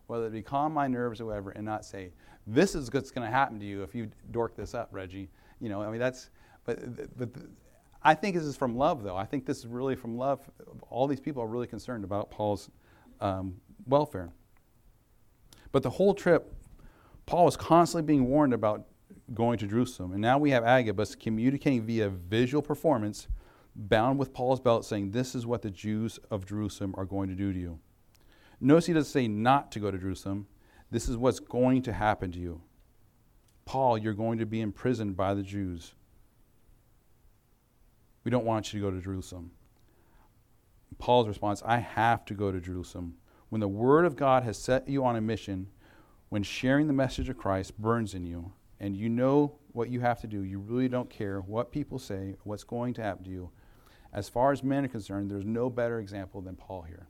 Whether 0.09 0.27
it 0.27 0.33
be 0.33 0.43
calm 0.43 0.75
my 0.75 0.89
nerves 0.89 1.23
or 1.23 1.25
whatever, 1.25 1.53
and 1.53 1.65
not 1.65 1.87
say, 1.87 2.11
This 2.47 2.75
is 2.75 2.93
what's 2.93 3.11
going 3.11 3.27
to 3.27 3.35
happen 3.35 3.59
to 3.61 3.65
you 3.65 3.83
if 3.83 3.95
you 3.95 4.11
dork 4.31 4.57
this 4.57 4.75
up, 4.75 4.91
Reggie. 4.93 5.31
You 5.59 5.71
know, 5.71 5.81
I 5.81 5.91
mean, 5.91 6.01
that's, 6.01 6.29
but, 6.67 7.17
but 7.17 7.31
I 8.03 8.15
think 8.15 8.35
this 8.35 8.45
is 8.45 8.57
from 8.57 8.77
love, 8.77 9.03
though. 9.03 9.17
I 9.17 9.27
think 9.27 9.45
this 9.45 9.59
is 9.59 9.67
really 9.67 9.95
from 9.95 10.17
love. 10.17 10.41
All 10.89 11.07
these 11.07 11.21
people 11.21 11.43
are 11.43 11.47
really 11.47 11.67
concerned 11.67 12.05
about 12.05 12.31
Paul's 12.31 12.71
um, 13.21 13.61
welfare. 13.87 14.31
But 15.73 15.83
the 15.83 15.91
whole 15.91 16.15
trip, 16.15 16.55
Paul 17.27 17.45
was 17.45 17.57
constantly 17.57 18.07
being 18.07 18.27
warned 18.27 18.55
about 18.55 18.87
going 19.35 19.59
to 19.59 19.67
Jerusalem. 19.67 20.13
And 20.13 20.21
now 20.21 20.39
we 20.39 20.51
have 20.51 20.65
Agabus 20.65 21.15
communicating 21.15 21.83
via 21.83 22.09
visual 22.09 22.63
performance, 22.63 23.29
bound 23.77 24.19
with 24.19 24.33
Paul's 24.33 24.61
belt, 24.61 24.85
saying, 24.85 25.11
This 25.11 25.35
is 25.35 25.47
what 25.47 25.63
the 25.63 25.71
Jews 25.71 26.19
of 26.31 26.47
Jerusalem 26.47 26.95
are 26.97 27.05
going 27.05 27.29
to 27.29 27.35
do 27.35 27.53
to 27.53 27.59
you. 27.59 27.79
Notice 28.61 28.87
he 28.87 28.93
doesn't 28.93 29.13
say 29.13 29.29
not 29.29 29.73
to 29.73 29.81
go 29.81 29.91
to 29.91 29.99
Jerusalem. 29.99 30.47
This 30.91 31.09
is 31.09 31.17
what's 31.17 31.39
going 31.39 31.83
to 31.83 31.93
happen 31.93 32.33
to 32.33 32.39
you. 32.39 32.63
Paul, 33.65 33.97
you're 33.97 34.15
going 34.15 34.39
to 34.39 34.47
be 34.47 34.61
imprisoned 34.61 35.17
by 35.17 35.35
the 35.35 35.43
Jews. 35.43 35.95
We 38.25 38.31
don't 38.31 38.45
want 38.45 38.73
you 38.73 38.81
to 38.81 38.87
go 38.87 38.91
to 38.91 39.03
Jerusalem. 39.03 39.51
Paul's 40.99 41.29
response 41.29 41.63
I 41.65 41.79
have 41.79 42.25
to 42.27 42.35
go 42.35 42.53
to 42.53 42.61
Jerusalem. 42.61 43.17
When 43.49 43.61
the 43.61 43.69
Word 43.69 44.05
of 44.05 44.17
God 44.17 44.43
has 44.45 44.59
set 44.59 44.89
you 44.89 45.05
on 45.05 45.17
a 45.17 45.21
mission, 45.21 45.69
when 46.29 46.43
sharing 46.43 46.87
the 46.87 46.93
message 46.93 47.29
of 47.29 47.39
Christ 47.39 47.79
burns 47.79 48.15
in 48.15 48.27
you, 48.27 48.53
and 48.81 48.97
you 48.97 49.09
know 49.09 49.59
what 49.73 49.91
you 49.91 50.01
have 50.01 50.21
to 50.23 50.27
do. 50.27 50.43
You 50.43 50.59
really 50.59 50.89
don't 50.89 51.11
care 51.11 51.41
what 51.41 51.71
people 51.71 51.99
say, 51.99 52.35
what's 52.45 52.65
going 52.65 52.95
to 52.95 53.03
happen 53.03 53.25
to 53.25 53.31
you. 53.31 53.51
As 54.13 54.29
far 54.29 54.53
as 54.53 54.65
men 54.65 54.85
are 54.85 54.89
concerned, 54.89 55.31
there's 55.31 55.45
no 55.45 55.71
better 55.71 56.01
example 56.01 56.41
than 56.41 56.57
Paul 56.57 56.83
here. 56.83 57.07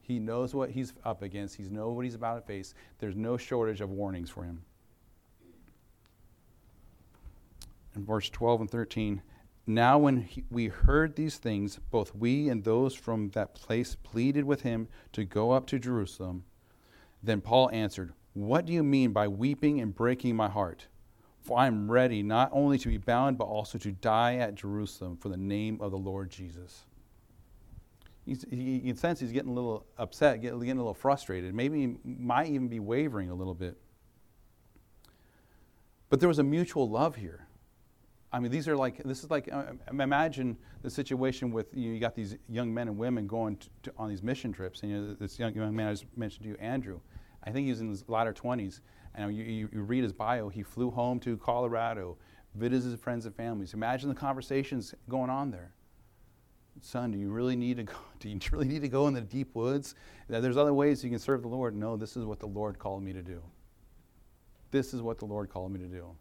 He 0.00 0.18
knows 0.18 0.54
what 0.54 0.70
he's 0.70 0.92
up 1.04 1.22
against, 1.22 1.56
he 1.56 1.62
knows 1.64 1.94
what 1.94 2.04
he's 2.04 2.14
about 2.14 2.34
to 2.34 2.46
face. 2.46 2.74
There's 2.98 3.14
no 3.14 3.36
shortage 3.36 3.80
of 3.80 3.90
warnings 3.90 4.30
for 4.30 4.44
him. 4.44 4.62
In 7.94 8.04
verse 8.04 8.28
12 8.28 8.62
and 8.62 8.70
13, 8.70 9.22
now 9.66 9.98
when 9.98 10.22
he, 10.22 10.44
we 10.50 10.68
heard 10.68 11.16
these 11.16 11.36
things, 11.38 11.78
both 11.90 12.14
we 12.14 12.48
and 12.48 12.64
those 12.64 12.94
from 12.94 13.30
that 13.30 13.54
place 13.54 13.96
pleaded 14.02 14.44
with 14.44 14.62
him 14.62 14.88
to 15.12 15.24
go 15.24 15.52
up 15.52 15.66
to 15.68 15.78
Jerusalem. 15.78 16.44
Then 17.22 17.40
Paul 17.40 17.70
answered, 17.72 18.12
what 18.34 18.66
do 18.66 18.72
you 18.72 18.82
mean 18.82 19.12
by 19.12 19.28
weeping 19.28 19.80
and 19.80 19.94
breaking 19.94 20.36
my 20.36 20.48
heart? 20.48 20.86
For 21.40 21.58
I 21.58 21.66
am 21.66 21.90
ready 21.90 22.22
not 22.22 22.50
only 22.52 22.78
to 22.78 22.88
be 22.88 22.98
bound, 22.98 23.38
but 23.38 23.44
also 23.44 23.78
to 23.78 23.92
die 23.92 24.36
at 24.36 24.54
Jerusalem 24.54 25.16
for 25.16 25.28
the 25.28 25.36
name 25.36 25.78
of 25.80 25.90
the 25.90 25.98
Lord 25.98 26.30
Jesus. 26.30 26.84
He, 28.26 28.36
you 28.50 28.80
can 28.80 28.96
sense 28.96 29.20
he's 29.20 29.32
getting 29.32 29.50
a 29.50 29.54
little 29.54 29.86
upset, 29.98 30.40
getting 30.40 30.58
a 30.58 30.74
little 30.74 30.94
frustrated. 30.94 31.54
Maybe 31.54 31.80
he 31.80 31.96
might 32.04 32.48
even 32.48 32.68
be 32.68 32.80
wavering 32.80 33.30
a 33.30 33.34
little 33.34 33.54
bit. 33.54 33.76
But 36.08 36.20
there 36.20 36.28
was 36.28 36.38
a 36.38 36.44
mutual 36.44 36.88
love 36.88 37.16
here. 37.16 37.46
I 38.34 38.40
mean, 38.40 38.50
these 38.50 38.66
are 38.66 38.76
like, 38.76 39.00
this 39.04 39.22
is 39.22 39.30
like, 39.30 39.48
uh, 39.52 39.62
imagine 39.90 40.56
the 40.82 40.90
situation 40.90 41.52
with, 41.52 41.68
you, 41.72 41.88
know, 41.88 41.94
you 41.94 42.00
got 42.00 42.16
these 42.16 42.36
young 42.48 42.74
men 42.74 42.88
and 42.88 42.98
women 42.98 43.28
going 43.28 43.56
to, 43.58 43.68
to, 43.84 43.92
on 43.96 44.08
these 44.08 44.24
mission 44.24 44.52
trips. 44.52 44.82
And 44.82 44.90
you 44.90 45.00
know, 45.00 45.14
this 45.14 45.38
young, 45.38 45.54
young 45.54 45.74
man 45.74 45.86
I 45.86 45.92
just 45.92 46.06
mentioned 46.16 46.42
to 46.42 46.48
you, 46.48 46.56
Andrew 46.58 46.98
I 47.44 47.50
think 47.52 47.66
he 47.66 47.70
was 47.70 47.80
in 47.80 47.90
his 47.90 48.04
latter 48.08 48.32
20s. 48.32 48.80
And 49.14 49.36
you, 49.36 49.44
you, 49.44 49.68
you 49.72 49.82
read 49.82 50.02
his 50.02 50.12
bio, 50.12 50.48
he 50.48 50.64
flew 50.64 50.90
home 50.90 51.20
to 51.20 51.36
Colorado, 51.36 52.16
visited 52.56 52.90
his 52.90 53.00
friends 53.00 53.26
and 53.26 53.36
families. 53.36 53.72
Imagine 53.72 54.08
the 54.08 54.14
conversations 54.16 54.94
going 55.08 55.30
on 55.30 55.52
there. 55.52 55.72
Son, 56.80 57.12
do 57.12 57.18
you 57.18 57.30
really 57.30 57.54
need 57.54 57.76
to 57.76 57.84
go? 57.84 57.94
Do 58.18 58.28
you 58.30 58.40
really 58.50 58.66
need 58.66 58.82
to 58.82 58.88
go 58.88 59.06
in 59.06 59.14
the 59.14 59.20
deep 59.20 59.54
woods? 59.54 59.94
There's 60.28 60.56
other 60.56 60.74
ways 60.74 61.04
you 61.04 61.10
can 61.10 61.18
serve 61.18 61.42
the 61.42 61.48
Lord. 61.48 61.76
No, 61.76 61.96
this 61.96 62.16
is 62.16 62.24
what 62.24 62.40
the 62.40 62.46
Lord 62.46 62.78
called 62.78 63.02
me 63.02 63.12
to 63.12 63.22
do. 63.22 63.42
This 64.70 64.92
is 64.94 65.02
what 65.02 65.18
the 65.18 65.26
Lord 65.26 65.50
called 65.50 65.70
me 65.70 65.78
to 65.78 65.86
do. 65.86 66.16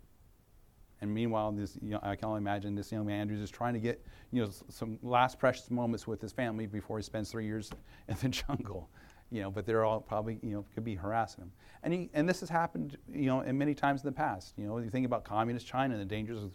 And 1.04 1.14
meanwhile, 1.14 1.52
this, 1.52 1.78
you 1.82 1.90
know, 1.90 2.00
I 2.02 2.16
can 2.16 2.30
only 2.30 2.38
imagine 2.38 2.76
this 2.76 2.90
young 2.90 3.06
man 3.06 3.20
Andrew's 3.20 3.42
is 3.42 3.52
trying 3.52 3.74
to 3.74 3.80
get 3.80 4.02
you 4.32 4.42
know, 4.42 4.50
some 4.70 4.98
last 5.04 5.38
precious 5.38 5.70
moments 5.70 6.08
with 6.08 6.22
his 6.22 6.32
family 6.32 6.66
before 6.66 6.98
he 6.98 7.04
spends 7.04 7.30
three 7.30 7.46
years 7.46 7.70
in 8.08 8.16
the 8.22 8.30
jungle 8.30 8.90
you 9.30 9.42
know, 9.42 9.50
but 9.50 9.66
they're 9.66 9.84
all 9.84 10.00
probably, 10.00 10.38
you 10.44 10.52
know, 10.52 10.64
could 10.76 10.84
be 10.84 10.94
harassing 10.94 11.44
him. 11.44 11.52
And, 11.82 11.92
he, 11.92 12.10
and 12.14 12.30
this 12.30 12.40
has 12.42 12.50
happened, 12.50 13.00
you 13.12 13.26
know, 13.26 13.42
in 13.42 13.58
many 13.58 13.74
times 13.74 14.02
in 14.02 14.06
the 14.06 14.12
past. 14.12 14.54
You 14.58 14.68
know, 14.68 14.78
you 14.78 14.92
think 14.92 15.08
about 15.08 15.24
communist 15.24 15.66
China 15.66 15.96
and 15.96 16.02
the 16.02 16.06
dangers 16.06 16.44
of 16.44 16.52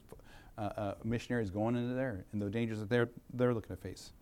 uh, 0.57 0.61
uh, 0.61 0.95
missionaries 1.03 1.51
going 1.51 1.75
into 1.75 1.95
there 1.95 2.25
and 2.33 2.41
the 2.41 2.49
dangers 2.49 2.79
that 2.79 2.89
they're, 2.89 3.09
they're 3.35 3.53
looking 3.53 3.75
to 3.75 3.83
face. 3.83 4.13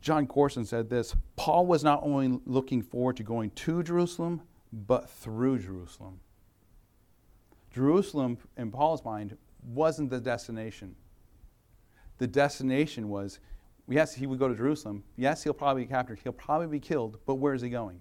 Jon 0.00 0.26
Courson 0.26 0.64
said 0.64 0.90
this 0.90 1.14
Paul 1.36 1.66
was 1.66 1.84
not 1.84 2.00
only 2.02 2.40
looking 2.46 2.82
forward 2.82 3.16
to 3.18 3.22
going 3.22 3.50
to 3.50 3.84
Jerusalem, 3.84 4.42
but 4.72 5.08
through 5.08 5.60
Jerusalem. 5.60 6.18
Jerusalem, 7.72 8.38
in 8.56 8.70
Paul's 8.70 9.04
mind, 9.04 9.36
wasn't 9.62 10.10
the 10.10 10.20
destination. 10.20 10.94
The 12.18 12.26
destination 12.26 13.08
was 13.08 13.40
Yes, 13.88 14.14
he 14.14 14.26
would 14.26 14.38
go 14.38 14.48
to 14.48 14.54
Jerusalem. 14.54 15.02
Yes, 15.16 15.42
he'll 15.42 15.54
probably 15.54 15.84
be 15.84 15.88
captured. 15.88 16.20
He'll 16.22 16.32
probably 16.32 16.66
be 16.66 16.80
killed. 16.80 17.18
But 17.24 17.36
where 17.36 17.54
is 17.54 17.62
he 17.62 17.70
going? 17.70 18.00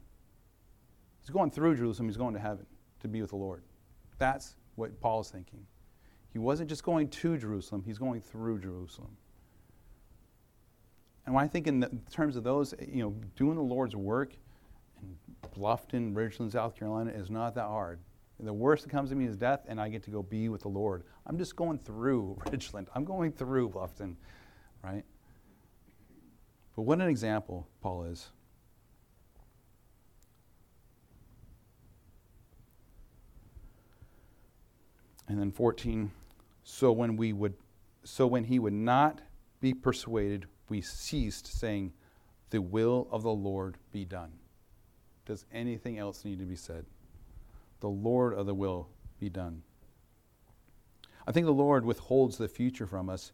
He's 1.21 1.29
going 1.29 1.49
through 1.49 1.75
Jerusalem. 1.75 2.09
He's 2.09 2.17
going 2.17 2.33
to 2.33 2.39
heaven 2.39 2.65
to 3.01 3.07
be 3.07 3.21
with 3.21 3.29
the 3.29 3.37
Lord. 3.37 3.63
That's 4.17 4.55
what 4.75 4.99
Paul 4.99 5.21
is 5.21 5.29
thinking. 5.29 5.65
He 6.33 6.39
wasn't 6.39 6.69
just 6.69 6.83
going 6.83 7.07
to 7.07 7.37
Jerusalem, 7.37 7.83
he's 7.85 7.97
going 7.97 8.21
through 8.21 8.59
Jerusalem. 8.59 9.15
And 11.25 11.33
when 11.33 11.43
I 11.43 11.47
think 11.47 11.67
in, 11.67 11.79
the, 11.81 11.89
in 11.89 12.01
terms 12.11 12.35
of 12.35 12.43
those, 12.43 12.73
you 12.79 13.03
know, 13.03 13.15
doing 13.35 13.55
the 13.55 13.61
Lord's 13.61 13.95
work 13.95 14.33
in 15.01 15.15
Bluffton, 15.57 16.13
Ridgeland, 16.13 16.51
South 16.51 16.75
Carolina 16.75 17.11
is 17.11 17.29
not 17.29 17.55
that 17.55 17.65
hard. 17.65 17.99
The 18.39 18.53
worst 18.53 18.83
that 18.83 18.89
comes 18.89 19.09
to 19.09 19.15
me 19.15 19.25
is 19.25 19.35
death, 19.35 19.65
and 19.67 19.81
I 19.81 19.89
get 19.89 20.03
to 20.03 20.11
go 20.11 20.21
be 20.21 20.47
with 20.47 20.61
the 20.61 20.67
Lord. 20.67 21.03
I'm 21.25 21.39
just 21.39 21.55
going 21.55 21.79
through 21.79 22.37
Ridgeland. 22.45 22.87
I'm 22.93 23.03
going 23.03 23.31
through 23.31 23.69
Bluffton, 23.69 24.15
right? 24.83 25.03
But 26.75 26.83
what 26.83 27.01
an 27.01 27.07
example 27.07 27.67
Paul 27.81 28.03
is. 28.03 28.29
And 35.27 35.39
then 35.39 35.51
14, 35.51 36.11
so 36.63 36.91
when 36.91 37.17
we 37.17 37.33
would 37.33 37.55
so 38.03 38.25
when 38.25 38.45
he 38.45 38.57
would 38.57 38.71
not 38.71 39.19
be 39.59 39.73
persuaded, 39.73 40.45
we 40.69 40.79
ceased 40.79 41.47
saying, 41.47 41.91
The 42.51 42.61
will 42.61 43.09
of 43.11 43.23
the 43.23 43.31
Lord 43.31 43.77
be 43.91 44.05
done. 44.05 44.31
Does 45.25 45.45
anything 45.51 45.97
else 45.97 46.23
need 46.23 46.39
to 46.39 46.45
be 46.45 46.55
said? 46.55 46.85
The 47.79 47.89
Lord 47.89 48.33
of 48.33 48.45
the 48.45 48.55
will 48.55 48.89
be 49.19 49.29
done. 49.29 49.63
I 51.27 51.31
think 51.31 51.45
the 51.45 51.51
Lord 51.51 51.85
withholds 51.85 52.37
the 52.37 52.47
future 52.47 52.87
from 52.87 53.09
us 53.09 53.31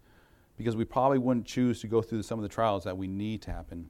because 0.58 0.76
we 0.76 0.86
probably 0.86 1.20
wouldn't 1.20 1.46
choose 1.46 1.82
to 1.82 1.88
go 1.88 2.02
through 2.02 2.24
some 2.24 2.40
of 2.40 2.44
the 2.44 2.50
trials 2.50 2.84
that 2.84 2.98
we 2.98 3.08
need 3.08 3.42
to 3.44 3.52
happen. 3.52 3.90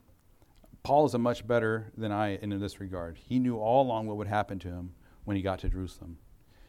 Paul 0.83 1.05
is 1.05 1.13
a 1.13 1.17
much 1.17 1.48
better 1.48 1.91
than 1.98 2.12
I 2.12 2.36
in 2.36 2.57
this 2.60 2.79
regard. 2.79 3.17
He 3.17 3.39
knew 3.39 3.57
all 3.57 3.86
along 3.86 4.07
what 4.07 4.17
would 4.17 4.27
happen 4.27 4.60
to 4.60 4.67
him 4.67 4.93
when 5.24 5.38
he 5.38 5.43
got 5.43 5.60
to 5.60 5.69
Jerusalem. 5.69 6.17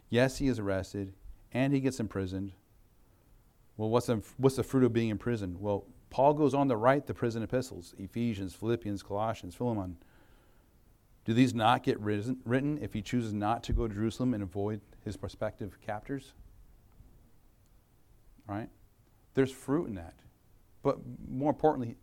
Yes, 0.09 0.39
he 0.39 0.47
is 0.47 0.61
arrested 0.61 1.15
and 1.53 1.73
he 1.73 1.81
gets 1.81 1.99
imprisoned. 1.99 2.53
Well, 3.77 3.91
what's 3.91 4.07
the, 4.07 4.23
what's 4.37 4.57
the 4.57 4.63
fruit 4.63 4.85
of 4.85 4.93
being 4.93 5.09
imprisoned? 5.09 5.61
Well, 5.61 5.87
Paul 6.11 6.35
goes 6.35 6.55
on 6.55 6.69
to 6.69 6.77
write 6.77 7.07
the 7.07 7.15
prison 7.15 7.43
epistles 7.43 7.95
Ephesians, 7.99 8.55
Philippians, 8.55 9.03
Colossians, 9.03 9.57
Philemon. 9.57 9.97
Do 11.25 11.33
these 11.33 11.55
not 11.55 11.83
get 11.83 11.99
written 12.01 12.79
if 12.83 12.93
he 12.93 13.01
chooses 13.01 13.33
not 13.33 13.63
to 13.65 13.73
go 13.73 13.89
to 13.89 13.95
Jerusalem 13.95 14.35
and 14.35 14.43
avoid 14.43 14.81
his 15.05 15.17
prospective 15.17 15.81
captors? 15.81 16.35
Right? 18.47 18.69
There's 19.33 19.51
fruit 19.51 19.89
in 19.89 19.95
that. 19.95 20.15
But 20.83 20.99
more 21.27 21.51
importantly, 21.51 21.97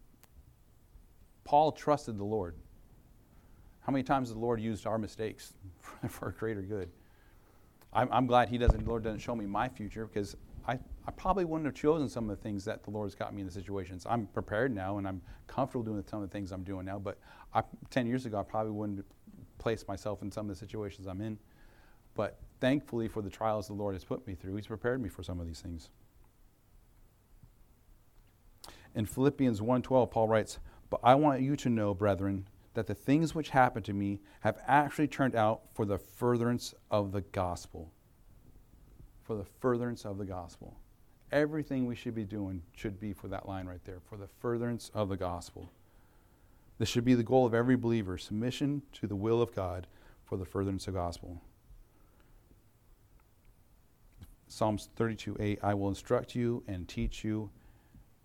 Paul 1.44 1.72
trusted 1.72 2.18
the 2.18 2.24
Lord. 2.24 2.56
How 3.82 3.92
many 3.92 4.04
times 4.04 4.30
has 4.30 4.36
the 4.36 4.40
Lord 4.40 4.60
used 4.60 4.88
our 4.88 4.98
mistakes 4.98 5.54
for 6.10 6.30
a 6.30 6.34
greater 6.34 6.62
good? 6.62 6.90
I'm, 7.94 8.10
I'm, 8.12 8.26
glad 8.26 8.50
He 8.50 8.58
doesn't. 8.58 8.84
The 8.84 8.90
Lord 8.90 9.04
doesn't 9.04 9.20
show 9.20 9.36
me 9.36 9.46
my 9.46 9.70
future 9.70 10.08
because 10.08 10.36
I, 10.68 10.80
I 11.08 11.12
probably 11.12 11.46
wouldn't 11.46 11.66
have 11.66 11.74
chosen 11.74 12.08
some 12.08 12.30
of 12.30 12.38
the 12.38 12.44
things 12.44 12.64
that 12.66 12.84
the 12.84 12.92
Lord's 12.92 13.16
got 13.16 13.34
me 13.34 13.42
in 13.42 13.48
the 13.48 13.54
situations. 13.54 14.06
I'm 14.08 14.28
prepared 14.28 14.74
now 14.74 14.98
and 15.00 15.08
I'm 15.08 15.22
comfortable 15.48 15.84
doing 15.84 16.04
some 16.08 16.22
of 16.22 16.30
the 16.30 16.34
things 16.34 16.52
I'm 16.52 16.64
doing 16.64 16.86
now. 16.86 17.00
But 17.00 17.18
I, 17.54 17.64
ten 17.90 18.06
years 18.06 18.26
ago, 18.26 18.40
I 18.40 18.44
probably 18.44 18.72
wouldn't 18.72 19.06
place 19.58 19.88
myself 19.88 20.22
in 20.22 20.32
some 20.32 20.48
of 20.48 20.56
the 20.56 20.60
situations 20.60 21.08
I'm 21.08 21.22
in. 21.22 21.40
But 22.14 22.40
thankfully 22.60 23.08
for 23.08 23.22
the 23.22 23.30
trials 23.30 23.68
the 23.68 23.74
Lord 23.74 23.96
has 23.96 24.04
put 24.04 24.26
me 24.28 24.36
through, 24.36 24.56
He's 24.56 24.68
prepared 24.68 25.02
me 25.02 25.10
for 25.10 25.24
some 25.24 25.40
of 25.40 25.48
these 25.48 25.62
things. 25.62 25.90
In 28.94 29.06
Philippians 29.06 29.62
1:12, 29.62 30.12
Paul 30.12 30.28
writes, 30.28 30.60
"But 30.90 31.00
I 31.04 31.16
want 31.16 31.42
you 31.42 31.56
to 31.56 31.70
know, 31.70 31.94
brethren, 31.94 32.48
that 32.74 32.88
the 32.88 32.96
things 32.96 33.34
which 33.34 33.50
happened 33.50 33.86
to 33.86 33.94
me 33.94 34.22
have 34.42 34.62
actually 34.68 35.08
turned 35.08 35.36
out 35.36 35.64
for 35.74 35.86
the 35.86 35.98
furtherance 35.98 36.76
of 36.92 37.12
the 37.12 37.22
gospel." 37.22 37.92
For 39.24 39.36
the 39.36 39.46
furtherance 39.46 40.06
of 40.06 40.18
the 40.18 40.26
gospel. 40.26 40.81
Everything 41.32 41.86
we 41.86 41.96
should 41.96 42.16
be 42.16 42.26
doing 42.26 42.62
should 42.76 43.00
be 43.00 43.14
for 43.14 43.28
that 43.30 43.48
line 43.48 43.66
right 43.66 43.84
there, 43.86 44.00
for 44.10 44.18
the 44.18 44.28
furtherance 44.28 44.92
of 44.94 45.08
the 45.10 45.16
gospel. 45.16 45.70
This 46.78 46.90
should 46.90 47.06
be 47.06 47.14
the 47.14 47.24
goal 47.24 47.46
of 47.46 47.54
every 47.54 47.78
believer 47.78 48.18
submission 48.18 48.82
to 48.94 49.08
the 49.08 49.16
will 49.16 49.42
of 49.42 49.56
God 49.56 49.88
for 50.26 50.36
the 50.36 50.46
furtherance 50.46 50.88
of 50.88 50.94
the 50.94 51.00
gospel. 51.00 51.42
Psalms 54.48 54.90
32 54.98 55.38
8 55.40 55.60
I 55.64 55.74
will 55.74 55.88
instruct 55.88 56.36
you 56.36 56.64
and 56.68 56.88
teach 56.88 57.24
you 57.24 57.50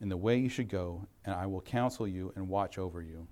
in 0.01 0.09
the 0.09 0.17
way 0.17 0.39
you 0.39 0.49
should 0.49 0.69
go, 0.69 1.07
and 1.25 1.35
I 1.35 1.47
will 1.47 1.61
counsel 1.61 2.09
you 2.09 2.33
and 2.35 2.49
watch 2.49 2.79
over 2.79 3.01
you. 3.03 3.27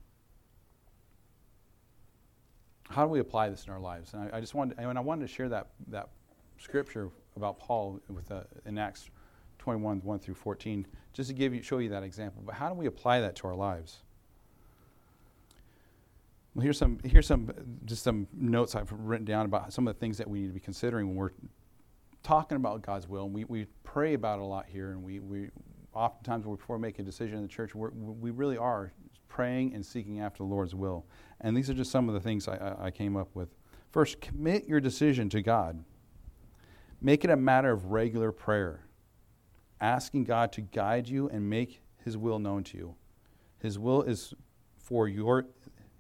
How 2.89 3.05
do 3.05 3.11
we 3.11 3.19
apply 3.19 3.49
this 3.49 3.67
in 3.67 3.73
our 3.73 3.81
lives? 3.81 4.13
And 4.13 4.31
I, 4.33 4.37
I 4.37 4.41
just 4.41 4.55
wanted, 4.55 4.79
and 4.79 4.97
I 4.97 5.01
wanted 5.01 5.27
to 5.27 5.33
share 5.33 5.49
that, 5.49 5.69
that 5.89 6.11
scripture 6.59 7.11
about 7.37 7.59
Paul 7.59 8.01
with 8.09 8.31
uh, 8.31 8.43
in 8.67 8.79
Acts 8.79 9.11
21, 9.65 10.03
1 10.03 10.19
through 10.19 10.35
14, 10.35 10.87
just 11.15 11.31
to 11.31 11.35
give 11.35 11.55
you, 11.55 11.63
show 11.63 11.79
you 11.79 11.89
that 11.89 12.03
example. 12.03 12.43
But 12.45 12.55
how 12.55 12.69
do 12.69 12.75
we 12.75 12.85
apply 12.85 13.21
that 13.21 13.35
to 13.37 13.47
our 13.47 13.55
lives? 13.55 14.03
Well, 16.55 16.63
here's 16.63 16.77
some, 16.77 16.99
here's 17.03 17.27
some, 17.27 17.51
just 17.87 18.05
some 18.05 18.29
notes 18.35 18.75
I've 18.75 18.93
written 18.93 19.25
down 19.25 19.47
about 19.47 19.73
some 19.73 19.89
of 19.89 19.95
the 19.95 19.99
things 19.99 20.19
that 20.19 20.29
we 20.29 20.41
need 20.41 20.49
to 20.49 20.53
be 20.53 20.61
considering 20.61 21.07
when 21.07 21.17
we're 21.17 21.31
talking 22.23 22.57
about 22.57 22.83
God's 22.83 23.09
will. 23.09 23.25
And 23.25 23.33
we, 23.33 23.45
we 23.45 23.67
pray 23.85 24.13
about 24.13 24.39
a 24.39 24.45
lot 24.45 24.67
here, 24.71 24.91
and 24.91 25.03
we, 25.03 25.21
we, 25.21 25.49
oftentimes 25.95 26.45
before 26.45 26.77
we 26.77 26.83
make 26.83 26.99
a 26.99 27.03
decision 27.03 27.37
in 27.37 27.43
the 27.43 27.49
church, 27.49 27.75
we 27.75 28.31
really 28.31 28.59
are 28.59 28.93
praying 29.29 29.73
and 29.75 29.85
seeking 29.85 30.21
after 30.21 30.43
the 30.43 30.45
Lord's 30.45 30.75
will. 30.75 31.07
And 31.41 31.57
these 31.57 31.71
are 31.71 31.75
just 31.75 31.91
some 31.91 32.07
of 32.11 32.15
the 32.15 32.21
things 32.21 32.49
I, 32.49 32.77
I 32.79 32.91
came 32.91 33.17
up 33.17 33.35
with. 33.35 33.49
First, 33.93 34.21
commit 34.21 34.69
your 34.69 34.79
decision 34.79 35.31
to 35.31 35.41
God. 35.41 35.83
Make 37.01 37.25
it 37.25 37.31
a 37.31 37.37
matter 37.37 37.71
of 37.71 37.87
regular 37.87 38.31
prayer, 38.31 38.85
asking 39.85 40.25
God 40.25 40.51
to 40.53 40.63
guide 40.63 41.09
you 41.09 41.29
and 41.29 41.49
make 41.49 41.83
His 42.05 42.17
will 42.17 42.39
known 42.39 42.65
to 42.65 42.79
you. 42.79 42.95
His 43.59 43.79
will 43.79 44.03
is 44.03 44.33
for 44.79 45.09
your 45.09 45.47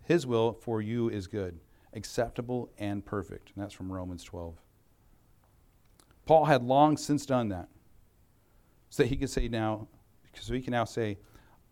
His 0.03 0.27
will 0.27 0.55
for 0.55 0.81
you 0.81 1.09
is 1.11 1.27
good, 1.27 1.61
acceptable, 1.93 2.71
and 2.79 3.05
perfect. 3.05 3.53
And 3.55 3.63
that's 3.63 3.75
from 3.75 3.93
Romans 3.93 4.25
12. 4.25 4.57
Paul 6.25 6.47
had 6.47 6.63
long 6.63 6.97
since 6.97 7.27
done 7.27 7.51
that 7.51 7.69
so 8.89 9.03
that 9.03 9.09
he 9.09 9.17
could 9.17 9.29
say 9.29 9.49
now, 9.49 9.89
so 10.41 10.55
he 10.55 10.63
can 10.63 10.71
now 10.71 10.85
say, 10.85 11.19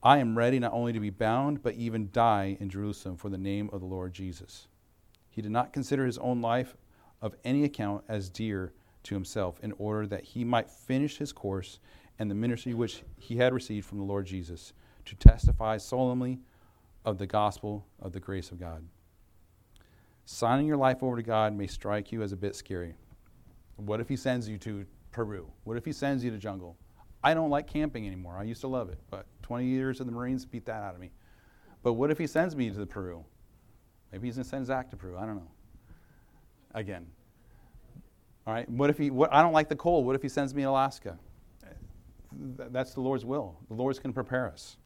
I 0.02 0.18
am 0.18 0.36
ready 0.36 0.58
not 0.58 0.72
only 0.72 0.92
to 0.92 1.00
be 1.00 1.10
bound, 1.10 1.62
but 1.62 1.74
even 1.76 2.10
die 2.12 2.56
in 2.60 2.68
Jerusalem 2.68 3.16
for 3.16 3.30
the 3.30 3.38
name 3.38 3.70
of 3.72 3.80
the 3.80 3.86
Lord 3.86 4.12
Jesus. 4.12 4.66
He 5.30 5.40
did 5.40 5.52
not 5.52 5.72
consider 5.72 6.04
his 6.04 6.18
own 6.18 6.42
life 6.42 6.76
of 7.22 7.34
any 7.44 7.64
account 7.64 8.04
as 8.08 8.28
dear 8.28 8.72
to 9.04 9.14
himself 9.14 9.58
in 9.62 9.72
order 9.78 10.06
that 10.08 10.24
he 10.24 10.44
might 10.44 10.70
finish 10.70 11.18
his 11.18 11.32
course 11.32 11.78
and 12.22 12.30
the 12.30 12.36
ministry 12.36 12.72
which 12.72 13.02
he 13.18 13.38
had 13.38 13.52
received 13.52 13.84
from 13.84 13.98
the 13.98 14.04
Lord 14.04 14.26
Jesus 14.26 14.72
to 15.06 15.16
testify 15.16 15.76
solemnly 15.76 16.38
of 17.04 17.18
the 17.18 17.26
gospel 17.26 17.84
of 18.00 18.12
the 18.12 18.20
grace 18.20 18.52
of 18.52 18.60
God. 18.60 18.84
Signing 20.24 20.68
your 20.68 20.76
life 20.76 21.02
over 21.02 21.16
to 21.16 21.22
God 21.24 21.52
may 21.52 21.66
strike 21.66 22.12
you 22.12 22.22
as 22.22 22.30
a 22.30 22.36
bit 22.36 22.54
scary. 22.54 22.94
What 23.74 23.98
if 23.98 24.08
he 24.08 24.14
sends 24.14 24.48
you 24.48 24.56
to 24.58 24.86
Peru? 25.10 25.50
What 25.64 25.76
if 25.76 25.84
he 25.84 25.90
sends 25.90 26.22
you 26.22 26.30
to 26.30 26.38
jungle? 26.38 26.76
I 27.24 27.34
don't 27.34 27.50
like 27.50 27.66
camping 27.66 28.06
anymore. 28.06 28.36
I 28.38 28.44
used 28.44 28.60
to 28.60 28.68
love 28.68 28.88
it, 28.88 29.00
but 29.10 29.26
20 29.42 29.66
years 29.66 29.98
in 29.98 30.06
the 30.06 30.12
Marines 30.12 30.46
beat 30.46 30.64
that 30.66 30.80
out 30.80 30.94
of 30.94 31.00
me. 31.00 31.10
But 31.82 31.94
what 31.94 32.12
if 32.12 32.18
he 32.18 32.28
sends 32.28 32.54
me 32.54 32.70
to 32.70 32.78
the 32.78 32.86
Peru? 32.86 33.24
Maybe 34.12 34.28
he's 34.28 34.36
going 34.36 34.44
to 34.44 34.48
send 34.48 34.66
Zach 34.66 34.90
to 34.90 34.96
Peru. 34.96 35.18
I 35.18 35.26
don't 35.26 35.34
know. 35.34 35.50
Again. 36.72 37.04
All 38.46 38.54
right. 38.54 38.68
What 38.70 38.90
if 38.90 38.98
he? 38.98 39.10
What, 39.10 39.32
I 39.32 39.42
don't 39.42 39.52
like 39.52 39.68
the 39.68 39.74
cold. 39.74 40.06
What 40.06 40.14
if 40.14 40.22
he 40.22 40.28
sends 40.28 40.54
me 40.54 40.62
to 40.62 40.68
Alaska? 40.68 41.18
That's 42.38 42.94
the 42.94 43.00
Lord's 43.00 43.24
will. 43.24 43.58
The 43.68 43.74
Lord's 43.74 43.98
going 43.98 44.12
to 44.12 44.14
prepare 44.14 44.48
us. 44.48 44.76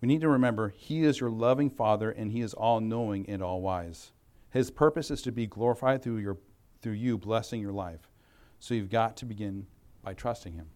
We 0.00 0.08
need 0.08 0.20
to 0.22 0.28
remember 0.28 0.70
He 0.70 1.04
is 1.04 1.20
your 1.20 1.30
loving 1.30 1.70
Father, 1.70 2.10
and 2.10 2.32
He 2.32 2.40
is 2.40 2.54
all 2.54 2.80
knowing 2.80 3.28
and 3.28 3.42
all 3.42 3.60
wise. 3.60 4.12
His 4.50 4.70
purpose 4.70 5.10
is 5.10 5.22
to 5.22 5.32
be 5.32 5.46
glorified 5.46 6.02
through 6.02 6.18
your, 6.18 6.38
through 6.82 6.92
you 6.92 7.16
blessing 7.16 7.60
your 7.60 7.72
life. 7.72 8.10
So 8.58 8.74
you've 8.74 8.90
got 8.90 9.16
to 9.18 9.24
begin 9.24 9.66
by 10.02 10.14
trusting 10.14 10.54
Him. 10.54 10.66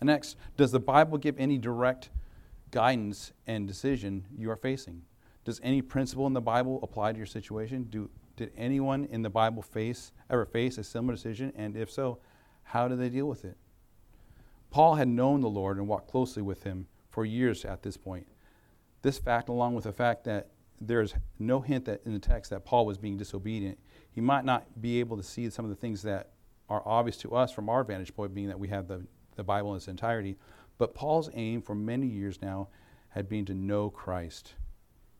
And 0.00 0.06
next, 0.06 0.36
does 0.56 0.70
the 0.72 0.80
Bible 0.80 1.18
give 1.18 1.38
any 1.38 1.58
direct 1.58 2.10
guidance 2.70 3.32
and 3.46 3.66
decision 3.66 4.26
you 4.36 4.50
are 4.50 4.56
facing? 4.56 5.02
Does 5.44 5.60
any 5.62 5.82
principle 5.82 6.26
in 6.26 6.32
the 6.32 6.40
Bible 6.40 6.78
apply 6.82 7.12
to 7.12 7.18
your 7.18 7.26
situation? 7.26 7.84
Do, 7.84 8.10
did 8.42 8.52
anyone 8.56 9.04
in 9.04 9.22
the 9.22 9.30
Bible 9.30 9.62
face 9.62 10.10
ever 10.28 10.44
face 10.44 10.76
a 10.76 10.82
similar 10.82 11.14
decision? 11.14 11.52
And 11.54 11.76
if 11.76 11.90
so, 11.90 12.18
how 12.64 12.88
did 12.88 12.98
they 12.98 13.08
deal 13.08 13.26
with 13.26 13.44
it? 13.44 13.56
Paul 14.70 14.96
had 14.96 15.06
known 15.06 15.40
the 15.40 15.48
Lord 15.48 15.76
and 15.76 15.86
walked 15.86 16.10
closely 16.10 16.42
with 16.42 16.64
him 16.64 16.86
for 17.10 17.24
years 17.24 17.64
at 17.64 17.82
this 17.82 17.96
point. 17.96 18.26
This 19.02 19.18
fact, 19.18 19.48
along 19.48 19.74
with 19.74 19.84
the 19.84 19.92
fact 19.92 20.24
that 20.24 20.48
there's 20.80 21.14
no 21.38 21.60
hint 21.60 21.84
that 21.84 22.00
in 22.04 22.12
the 22.12 22.18
text 22.18 22.50
that 22.50 22.64
Paul 22.64 22.84
was 22.84 22.98
being 22.98 23.16
disobedient, 23.16 23.78
he 24.10 24.20
might 24.20 24.44
not 24.44 24.80
be 24.80 24.98
able 24.98 25.16
to 25.16 25.22
see 25.22 25.48
some 25.50 25.64
of 25.64 25.70
the 25.70 25.76
things 25.76 26.02
that 26.02 26.30
are 26.68 26.82
obvious 26.84 27.16
to 27.18 27.36
us 27.36 27.52
from 27.52 27.68
our 27.68 27.84
vantage 27.84 28.14
point, 28.14 28.34
being 28.34 28.48
that 28.48 28.58
we 28.58 28.68
have 28.68 28.88
the, 28.88 29.06
the 29.36 29.44
Bible 29.44 29.70
in 29.70 29.76
its 29.76 29.86
entirety. 29.86 30.36
But 30.78 30.94
Paul's 30.94 31.30
aim 31.34 31.62
for 31.62 31.76
many 31.76 32.08
years 32.08 32.42
now 32.42 32.68
had 33.10 33.28
been 33.28 33.44
to 33.44 33.54
know 33.54 33.90
Christ. 33.90 34.54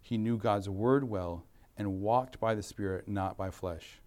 He 0.00 0.18
knew 0.18 0.38
God's 0.38 0.68
word 0.68 1.04
well 1.04 1.44
and 1.76 2.00
walked 2.00 2.38
by 2.38 2.54
the 2.54 2.62
Spirit, 2.62 3.08
not 3.08 3.37
by 3.37 3.50
flesh. 3.50 4.00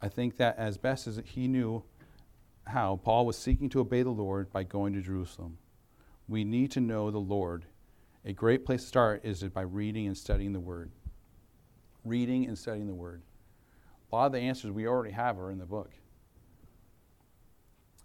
I 0.00 0.08
think 0.08 0.36
that 0.36 0.58
as 0.58 0.78
best 0.78 1.06
as 1.06 1.20
he 1.24 1.48
knew 1.48 1.84
how, 2.66 3.00
Paul 3.02 3.26
was 3.26 3.38
seeking 3.38 3.68
to 3.70 3.80
obey 3.80 4.02
the 4.02 4.10
Lord 4.10 4.52
by 4.52 4.62
going 4.62 4.92
to 4.94 5.00
Jerusalem. 5.00 5.58
We 6.28 6.44
need 6.44 6.70
to 6.72 6.80
know 6.80 7.10
the 7.10 7.18
Lord. 7.18 7.66
A 8.24 8.32
great 8.32 8.64
place 8.64 8.82
to 8.82 8.88
start 8.88 9.24
is 9.24 9.42
by 9.44 9.62
reading 9.62 10.06
and 10.06 10.16
studying 10.16 10.52
the 10.52 10.60
Word. 10.60 10.90
Reading 12.04 12.46
and 12.46 12.58
studying 12.58 12.88
the 12.88 12.94
Word. 12.94 13.22
A 14.10 14.14
lot 14.14 14.26
of 14.26 14.32
the 14.32 14.38
answers 14.38 14.70
we 14.70 14.86
already 14.86 15.12
have 15.12 15.38
are 15.38 15.50
in 15.50 15.58
the 15.58 15.66
book. 15.66 15.90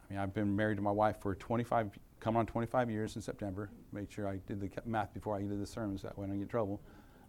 I 0.04 0.14
mean, 0.14 0.20
I've 0.20 0.34
been 0.34 0.56
married 0.56 0.76
to 0.76 0.82
my 0.82 0.92
wife 0.92 1.18
for 1.22 1.36
25, 1.36 1.92
coming 2.20 2.40
on 2.40 2.46
25 2.46 2.90
years 2.90 3.16
in 3.16 3.22
September. 3.22 3.70
Make 3.92 4.12
sure 4.12 4.28
I 4.28 4.38
did 4.48 4.60
the 4.60 4.70
math 4.86 5.14
before 5.14 5.36
I 5.36 5.42
did 5.42 5.60
the 5.60 5.66
sermons, 5.66 6.02
that 6.04 6.18
way 6.18 6.26
I 6.26 6.28
don't 6.28 6.38
get 6.38 6.44
in 6.44 6.50
trouble. 6.50 6.82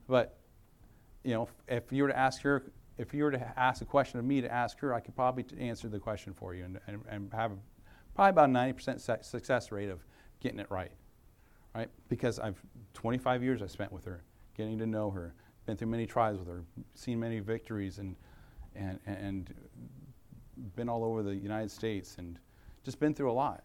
But, 0.07 0.37
you 1.25 1.35
know, 1.35 1.49
if 1.69 1.93
you 1.93 2.03
were 2.03 2.09
to 2.09 2.19
ask 2.19 2.43
her, 2.43 2.65
if 2.99 3.15
you 3.15 3.25
were 3.25 3.31
to 3.31 3.59
ask 3.59 3.83
a 3.83 3.85
question 3.85 4.19
of 4.19 4.25
me 4.25 4.41
to 4.41 4.53
ask 4.53 4.79
her, 4.81 4.93
I 4.93 5.01
could 5.01 5.15
probably 5.15 5.45
answer 5.59 5.89
the 5.89 5.99
question 5.99 6.33
for 6.33 6.55
you 6.55 6.65
and, 6.65 6.81
and, 6.87 7.03
and 7.09 7.33
have 7.33 7.53
probably 8.15 8.31
about 8.31 8.51
a 8.51 8.53
90% 8.53 9.25
success 9.25 9.73
rate 9.73 9.89
of 9.89 10.05
getting 10.41 10.59
it 10.59 10.71
right, 10.71 10.93
right? 11.75 11.89
Because 12.09 12.39
I've 12.39 12.61
25 12.95 13.43
years 13.43 13.63
I 13.63 13.67
spent 13.67 13.93
with 13.93 14.05
her, 14.05 14.23
getting 14.57 14.79
to 14.79 14.87
know 14.87 15.11
her, 15.11 15.35
been 15.67 15.77
through 15.77 15.89
many 15.89 16.07
trials 16.07 16.39
with 16.39 16.49
her, 16.49 16.65
seen 16.95 17.21
many 17.21 17.41
victories, 17.41 17.99
and, 17.99 18.17
and, 18.75 18.99
and 19.07 19.55
been 20.77 20.89
all 20.89 21.05
over 21.05 21.23
the 21.23 21.35
United 21.35 21.71
States 21.71 22.17
and 22.19 22.39
just 22.85 22.99
been 23.01 23.15
through 23.15 23.31
a 23.31 23.33
lot. 23.33 23.65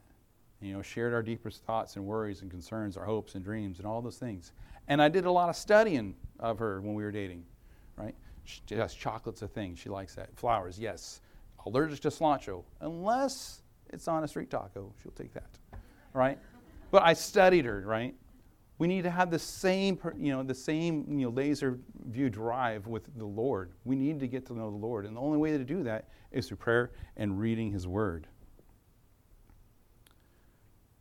You 0.61 0.73
know, 0.73 0.81
shared 0.81 1.13
our 1.13 1.21
deepest 1.21 1.63
thoughts 1.65 1.97
and 1.97 2.05
worries 2.05 2.41
and 2.41 2.49
concerns, 2.49 2.97
our 2.97 3.05
hopes 3.05 3.35
and 3.35 3.43
dreams, 3.43 3.77
and 3.77 3.87
all 3.87 4.01
those 4.01 4.17
things. 4.17 4.53
And 4.87 5.01
I 5.01 5.09
did 5.09 5.25
a 5.25 5.31
lot 5.31 5.49
of 5.49 5.55
studying 5.55 6.15
of 6.39 6.59
her 6.59 6.81
when 6.81 6.93
we 6.93 7.03
were 7.03 7.11
dating, 7.11 7.43
right? 7.97 8.15
She 8.43 8.61
has 8.75 8.93
chocolate's 8.93 9.41
a 9.41 9.47
thing. 9.47 9.75
She 9.75 9.89
likes 9.89 10.15
that. 10.15 10.35
Flowers, 10.35 10.79
yes. 10.79 11.21
Allergic 11.65 11.99
to 12.01 12.09
cilantro, 12.09 12.63
unless 12.81 13.61
it's 13.89 14.07
on 14.07 14.23
a 14.23 14.27
street 14.27 14.49
taco. 14.49 14.93
She'll 15.01 15.11
take 15.11 15.33
that, 15.33 15.49
right? 16.13 16.37
But 16.91 17.03
I 17.03 17.13
studied 17.13 17.65
her, 17.65 17.81
right? 17.85 18.15
We 18.79 18.87
need 18.87 19.03
to 19.03 19.09
have 19.09 19.31
the 19.31 19.39
same, 19.39 19.99
you 20.17 20.31
know, 20.31 20.43
the 20.43 20.53
same 20.53 21.05
you 21.09 21.25
know, 21.25 21.29
laser 21.29 21.79
view 22.05 22.29
drive 22.29 22.87
with 22.87 23.09
the 23.17 23.25
Lord. 23.25 23.71
We 23.85 23.95
need 23.95 24.19
to 24.19 24.27
get 24.27 24.45
to 24.47 24.53
know 24.53 24.69
the 24.69 24.77
Lord. 24.77 25.05
And 25.05 25.15
the 25.15 25.21
only 25.21 25.39
way 25.39 25.57
to 25.57 25.63
do 25.63 25.83
that 25.83 26.09
is 26.31 26.47
through 26.47 26.57
prayer 26.57 26.91
and 27.17 27.39
reading 27.39 27.71
His 27.71 27.87
Word. 27.87 28.27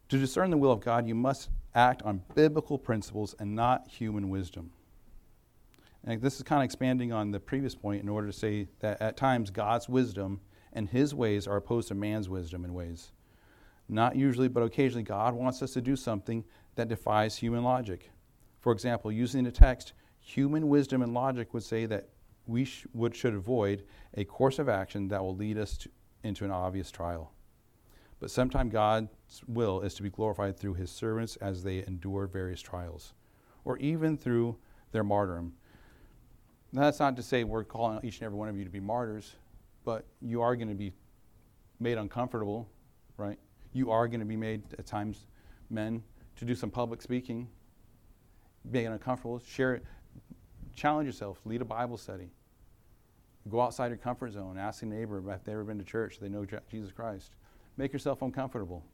To 0.08 0.18
discern 0.18 0.50
the 0.50 0.56
will 0.56 0.72
of 0.72 0.80
God, 0.80 1.06
you 1.06 1.14
must 1.14 1.50
act 1.74 2.02
on 2.02 2.22
biblical 2.34 2.78
principles 2.78 3.34
and 3.38 3.54
not 3.54 3.88
human 3.88 4.30
wisdom. 4.30 4.70
And 6.06 6.22
this 6.22 6.36
is 6.36 6.44
kind 6.44 6.62
of 6.62 6.64
expanding 6.64 7.12
on 7.12 7.32
the 7.32 7.40
previous 7.40 7.74
point 7.74 8.02
in 8.02 8.08
order 8.08 8.28
to 8.28 8.32
say 8.32 8.68
that 8.78 9.02
at 9.02 9.16
times 9.16 9.50
God's 9.50 9.88
wisdom 9.88 10.40
and 10.72 10.88
his 10.88 11.14
ways 11.14 11.46
are 11.48 11.56
opposed 11.56 11.88
to 11.88 11.94
man's 11.94 12.28
wisdom 12.28 12.64
and 12.64 12.74
ways. 12.74 13.10
Not 13.88 14.16
usually, 14.16 14.48
but 14.48 14.62
occasionally, 14.62 15.02
God 15.02 15.34
wants 15.34 15.62
us 15.62 15.72
to 15.72 15.80
do 15.80 15.96
something 15.96 16.44
that 16.76 16.88
defies 16.88 17.36
human 17.36 17.64
logic. 17.64 18.10
For 18.60 18.72
example, 18.72 19.10
using 19.10 19.44
the 19.44 19.50
text, 19.50 19.92
human 20.20 20.68
wisdom 20.68 21.02
and 21.02 21.14
logic 21.14 21.54
would 21.54 21.62
say 21.62 21.86
that 21.86 22.08
we 22.46 22.64
sh- 22.64 22.86
would, 22.92 23.14
should 23.14 23.34
avoid 23.34 23.84
a 24.14 24.24
course 24.24 24.58
of 24.58 24.68
action 24.68 25.08
that 25.08 25.22
will 25.22 25.36
lead 25.36 25.58
us 25.58 25.76
to, 25.78 25.90
into 26.22 26.44
an 26.44 26.50
obvious 26.50 26.90
trial. 26.90 27.32
But 28.18 28.30
sometimes 28.30 28.72
God's 28.72 29.08
will 29.46 29.80
is 29.80 29.94
to 29.94 30.02
be 30.02 30.10
glorified 30.10 30.56
through 30.56 30.74
his 30.74 30.90
servants 30.90 31.36
as 31.36 31.62
they 31.62 31.84
endure 31.86 32.26
various 32.26 32.60
trials, 32.60 33.14
or 33.64 33.76
even 33.78 34.16
through 34.16 34.56
their 34.92 35.04
martyrdom. 35.04 35.54
Now, 36.76 36.82
that's 36.82 37.00
not 37.00 37.16
to 37.16 37.22
say 37.22 37.42
we're 37.42 37.64
calling 37.64 37.98
each 38.02 38.18
and 38.18 38.26
every 38.26 38.36
one 38.36 38.50
of 38.50 38.58
you 38.58 38.62
to 38.64 38.70
be 38.70 38.80
martyrs, 38.80 39.32
but 39.86 40.04
you 40.20 40.42
are 40.42 40.54
going 40.54 40.68
to 40.68 40.74
be 40.74 40.92
made 41.80 41.96
uncomfortable, 41.96 42.68
right? 43.16 43.38
You 43.72 43.90
are 43.90 44.06
going 44.06 44.20
to 44.20 44.26
be 44.26 44.36
made 44.36 44.62
at 44.78 44.84
times, 44.84 45.24
men, 45.70 46.02
to 46.36 46.44
do 46.44 46.54
some 46.54 46.70
public 46.70 47.00
speaking, 47.00 47.48
being 48.70 48.88
uncomfortable. 48.88 49.38
Share, 49.38 49.80
challenge 50.74 51.06
yourself, 51.06 51.40
lead 51.46 51.62
a 51.62 51.64
Bible 51.64 51.96
study. 51.96 52.28
Go 53.48 53.62
outside 53.62 53.86
your 53.86 53.96
comfort 53.96 54.32
zone. 54.32 54.58
Ask 54.58 54.82
a 54.82 54.86
neighbor 54.86 55.16
if 55.32 55.44
they've 55.44 55.54
ever 55.54 55.64
been 55.64 55.78
to 55.78 55.84
church, 55.84 56.18
they 56.20 56.28
know 56.28 56.44
Jesus 56.70 56.92
Christ. 56.92 57.30
Make 57.78 57.94
yourself 57.94 58.20
uncomfortable. 58.20 58.84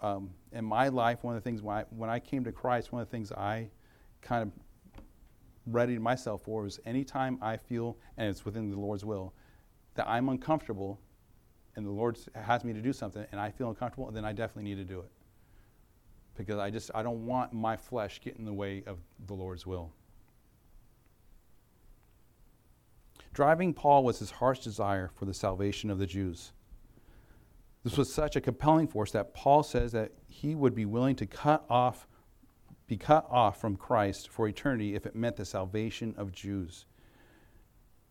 Um, 0.00 0.30
in 0.52 0.64
my 0.64 0.90
life, 0.90 1.24
one 1.24 1.34
of 1.34 1.42
the 1.42 1.50
things 1.50 1.60
when 1.60 1.76
I, 1.76 1.84
when 1.90 2.08
I 2.08 2.20
came 2.20 2.44
to 2.44 2.52
Christ, 2.52 2.92
one 2.92 3.02
of 3.02 3.08
the 3.08 3.10
things 3.10 3.32
I 3.32 3.66
kind 4.22 4.42
of 4.42 4.52
readied 5.66 6.00
myself 6.00 6.42
for 6.42 6.62
was 6.62 6.80
anytime 6.84 7.38
I 7.40 7.56
feel, 7.56 7.96
and 8.16 8.28
it's 8.28 8.44
within 8.44 8.70
the 8.70 8.78
Lord's 8.78 9.04
will, 9.04 9.32
that 9.94 10.08
I'm 10.08 10.28
uncomfortable 10.28 11.00
and 11.76 11.84
the 11.84 11.90
Lord 11.90 12.18
has 12.34 12.64
me 12.64 12.72
to 12.72 12.80
do 12.80 12.92
something 12.92 13.26
and 13.32 13.40
I 13.40 13.50
feel 13.50 13.68
uncomfortable, 13.68 14.10
then 14.10 14.24
I 14.24 14.32
definitely 14.32 14.64
need 14.64 14.76
to 14.76 14.84
do 14.84 15.00
it. 15.00 15.10
Because 16.36 16.58
I 16.58 16.70
just 16.70 16.90
I 16.94 17.02
don't 17.02 17.26
want 17.26 17.52
my 17.52 17.76
flesh 17.76 18.20
get 18.20 18.36
in 18.36 18.44
the 18.44 18.52
way 18.52 18.82
of 18.86 18.98
the 19.26 19.34
Lord's 19.34 19.66
will. 19.66 19.92
Driving 23.32 23.74
Paul 23.74 24.04
was 24.04 24.20
his 24.20 24.30
heart's 24.30 24.60
desire 24.60 25.10
for 25.14 25.24
the 25.24 25.34
salvation 25.34 25.90
of 25.90 25.98
the 25.98 26.06
Jews. 26.06 26.52
This 27.82 27.96
was 27.96 28.12
such 28.12 28.36
a 28.36 28.40
compelling 28.40 28.86
force 28.86 29.10
that 29.12 29.34
Paul 29.34 29.62
says 29.62 29.92
that 29.92 30.12
he 30.26 30.54
would 30.54 30.74
be 30.74 30.84
willing 30.84 31.16
to 31.16 31.26
cut 31.26 31.64
off 31.68 32.06
be 32.86 32.96
cut 32.96 33.26
off 33.30 33.60
from 33.60 33.76
Christ 33.76 34.28
for 34.28 34.46
eternity 34.46 34.94
if 34.94 35.06
it 35.06 35.14
meant 35.14 35.36
the 35.36 35.44
salvation 35.44 36.14
of 36.16 36.32
Jews. 36.32 36.86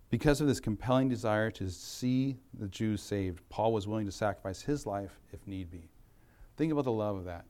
Because 0.09 0.41
of 0.41 0.47
this 0.47 0.59
compelling 0.59 1.09
desire 1.09 1.49
to 1.51 1.69
see 1.69 2.37
the 2.53 2.67
Jews 2.67 3.01
saved, 3.01 3.41
Paul 3.49 3.73
was 3.73 3.87
willing 3.87 4.05
to 4.05 4.11
sacrifice 4.11 4.61
his 4.61 4.85
life 4.85 5.19
if 5.31 5.45
need 5.47 5.71
be. 5.71 5.89
Think 6.55 6.71
about 6.71 6.85
the 6.85 6.91
love 6.91 7.17
of 7.17 7.25
that, 7.25 7.45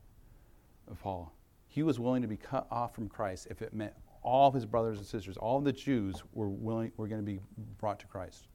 of 0.90 1.00
Paul. 1.00 1.34
He 1.68 1.82
was 1.82 1.98
willing 1.98 2.22
to 2.22 2.28
be 2.28 2.36
cut 2.36 2.66
off 2.70 2.94
from 2.94 3.08
Christ 3.08 3.48
if 3.50 3.60
it 3.60 3.74
meant 3.74 3.92
all 4.22 4.48
of 4.48 4.54
his 4.54 4.64
brothers 4.64 4.98
and 4.98 5.06
sisters, 5.06 5.36
all 5.36 5.58
of 5.58 5.64
the 5.64 5.72
Jews 5.72 6.22
were 6.32 6.48
willing 6.48 6.90
were 6.96 7.06
going 7.06 7.20
to 7.20 7.26
be 7.26 7.40
brought 7.78 8.00
to 8.00 8.06
Christ. 8.06 8.48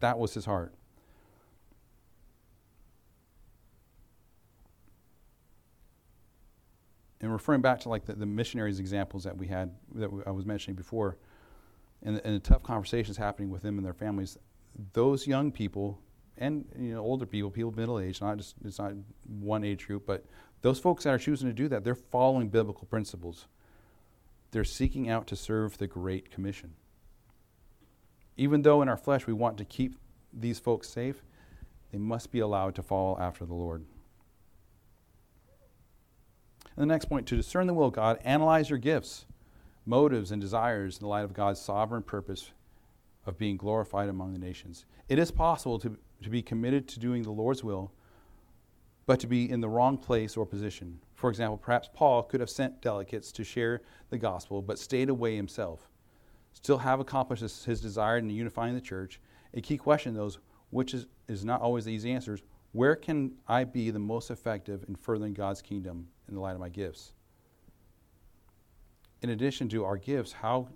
That 0.00 0.18
was 0.18 0.34
his 0.34 0.44
heart. 0.44 0.74
And 7.22 7.32
referring 7.32 7.60
back 7.60 7.80
to 7.80 7.88
like 7.88 8.04
the, 8.04 8.14
the 8.14 8.26
missionaries 8.26 8.80
examples 8.80 9.24
that 9.24 9.36
we 9.36 9.46
had 9.46 9.70
that 9.94 10.10
I 10.26 10.30
was 10.32 10.44
mentioning 10.44 10.76
before, 10.76 11.16
and, 12.02 12.20
and 12.24 12.34
the 12.34 12.40
tough 12.40 12.64
conversations 12.64 13.16
happening 13.16 13.48
with 13.48 13.62
them 13.62 13.78
and 13.78 13.86
their 13.86 13.94
families, 13.94 14.36
those 14.92 15.26
young 15.26 15.52
people 15.52 16.00
and 16.38 16.64
you 16.76 16.94
know 16.94 17.00
older 17.00 17.26
people, 17.26 17.50
people 17.50 17.70
of 17.70 17.76
middle 17.76 18.00
age, 18.00 18.20
not 18.20 18.38
just 18.38 18.56
it's 18.64 18.78
not 18.78 18.92
one 19.26 19.64
age 19.64 19.86
group, 19.86 20.04
but 20.04 20.24
those 20.62 20.80
folks 20.80 21.04
that 21.04 21.10
are 21.10 21.18
choosing 21.18 21.48
to 21.48 21.54
do 21.54 21.68
that, 21.68 21.84
they're 21.84 21.94
following 21.94 22.48
biblical 22.48 22.86
principles. 22.86 23.46
They're 24.50 24.64
seeking 24.64 25.08
out 25.08 25.26
to 25.28 25.36
serve 25.36 25.78
the 25.78 25.86
Great 25.86 26.30
Commission. 26.30 26.74
Even 28.36 28.62
though 28.62 28.82
in 28.82 28.88
our 28.88 28.96
flesh 28.96 29.26
we 29.26 29.32
want 29.32 29.58
to 29.58 29.64
keep 29.64 29.96
these 30.32 30.58
folks 30.58 30.88
safe, 30.88 31.22
they 31.90 31.98
must 31.98 32.32
be 32.32 32.40
allowed 32.40 32.74
to 32.76 32.82
follow 32.82 33.18
after 33.18 33.44
the 33.44 33.54
Lord. 33.54 33.84
And 36.76 36.82
the 36.82 36.92
next 36.92 37.06
point 37.06 37.26
to 37.28 37.36
discern 37.36 37.66
the 37.66 37.74
will 37.74 37.86
of 37.86 37.92
God, 37.92 38.18
analyze 38.24 38.70
your 38.70 38.78
gifts 38.78 39.26
motives, 39.84 40.30
and 40.30 40.40
desires 40.40 40.98
in 40.98 41.04
the 41.04 41.08
light 41.08 41.24
of 41.24 41.32
God's 41.32 41.60
sovereign 41.60 42.02
purpose 42.02 42.52
of 43.26 43.38
being 43.38 43.56
glorified 43.56 44.08
among 44.08 44.32
the 44.32 44.38
nations. 44.38 44.84
It 45.08 45.18
is 45.18 45.30
possible 45.30 45.78
to, 45.80 45.96
to 46.22 46.30
be 46.30 46.42
committed 46.42 46.88
to 46.88 47.00
doing 47.00 47.22
the 47.22 47.30
Lord's 47.30 47.64
will, 47.64 47.92
but 49.06 49.20
to 49.20 49.26
be 49.26 49.50
in 49.50 49.60
the 49.60 49.68
wrong 49.68 49.98
place 49.98 50.36
or 50.36 50.46
position. 50.46 51.00
For 51.14 51.28
example, 51.30 51.56
perhaps 51.56 51.88
Paul 51.92 52.22
could 52.22 52.40
have 52.40 52.50
sent 52.50 52.80
delegates 52.80 53.32
to 53.32 53.44
share 53.44 53.82
the 54.10 54.18
gospel, 54.18 54.62
but 54.62 54.78
stayed 54.78 55.08
away 55.08 55.36
himself. 55.36 55.88
Still 56.52 56.78
have 56.78 57.00
accomplished 57.00 57.42
his, 57.42 57.80
desire 57.80 58.18
in 58.18 58.30
unifying 58.30 58.74
the 58.74 58.80
church. 58.80 59.20
A 59.54 59.60
key 59.60 59.76
question, 59.76 60.14
though, 60.14 60.30
which 60.70 60.94
is, 60.94 61.06
is 61.28 61.44
not 61.44 61.60
always 61.60 61.84
the 61.84 61.92
easy 61.92 62.12
answers 62.12 62.42
where 62.72 62.96
can 62.96 63.32
I 63.46 63.64
be 63.64 63.90
the 63.90 63.98
most 63.98 64.30
effective 64.30 64.84
in 64.88 64.96
furthering 64.96 65.34
God's 65.34 65.62
kingdom 65.62 66.08
in 66.28 66.34
the 66.34 66.40
light 66.40 66.54
of 66.54 66.60
my 66.60 66.68
gifts? 66.68 67.12
in 69.22 69.30
addition 69.30 69.68
to 69.68 69.84
our 69.84 69.96
gifts, 69.96 70.32
how 70.32 70.68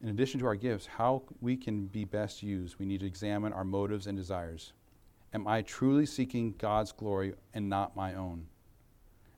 in 0.00 0.08
addition 0.08 0.38
to 0.38 0.46
our 0.46 0.54
gifts, 0.54 0.86
how 0.86 1.24
we 1.40 1.56
can 1.56 1.86
be 1.86 2.04
best 2.04 2.40
used, 2.40 2.78
we 2.78 2.86
need 2.86 3.00
to 3.00 3.06
examine 3.06 3.52
our 3.52 3.64
motives 3.64 4.06
and 4.06 4.16
desires. 4.16 4.72
Am 5.34 5.48
I 5.48 5.62
truly 5.62 6.06
seeking 6.06 6.54
God's 6.56 6.92
glory 6.92 7.34
and 7.52 7.68
not 7.68 7.96
my 7.96 8.14
own? 8.14 8.46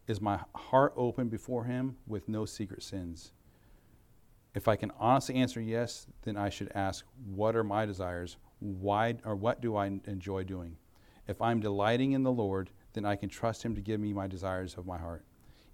Is 0.07 0.21
my 0.21 0.41
heart 0.55 0.93
open 0.97 1.29
before 1.29 1.65
Him 1.65 1.97
with 2.07 2.29
no 2.29 2.45
secret 2.45 2.83
sins? 2.83 3.33
If 4.55 4.69
I 4.69 4.77
can 4.77 4.93
honestly 4.99 5.37
answer 5.37 5.63
yes, 5.63 6.07
then 6.23 6.37
I 6.37 6.51
should 6.51 6.71
ask, 6.75 7.07
what 7.25 7.57
are 7.57 7.65
my 7.65 7.87
desires? 7.87 8.37
Why 8.61 9.17
or 9.25 9.35
what 9.35 9.61
do 9.61 9.77
I 9.77 9.87
enjoy 9.87 10.45
doing? 10.45 10.77
If 11.27 11.41
I'm 11.43 11.61
delighting 11.61 12.13
in 12.13 12.23
the 12.23 12.33
Lord, 12.33 12.71
then 12.93 13.05
I 13.05 13.17
can 13.17 13.29
trust 13.29 13.63
Him 13.63 13.75
to 13.75 13.81
give 13.81 14.01
me 14.01 14.13
my 14.13 14.27
desires 14.27 14.75
of 14.77 14.87
my 14.87 14.99
heart 14.99 15.25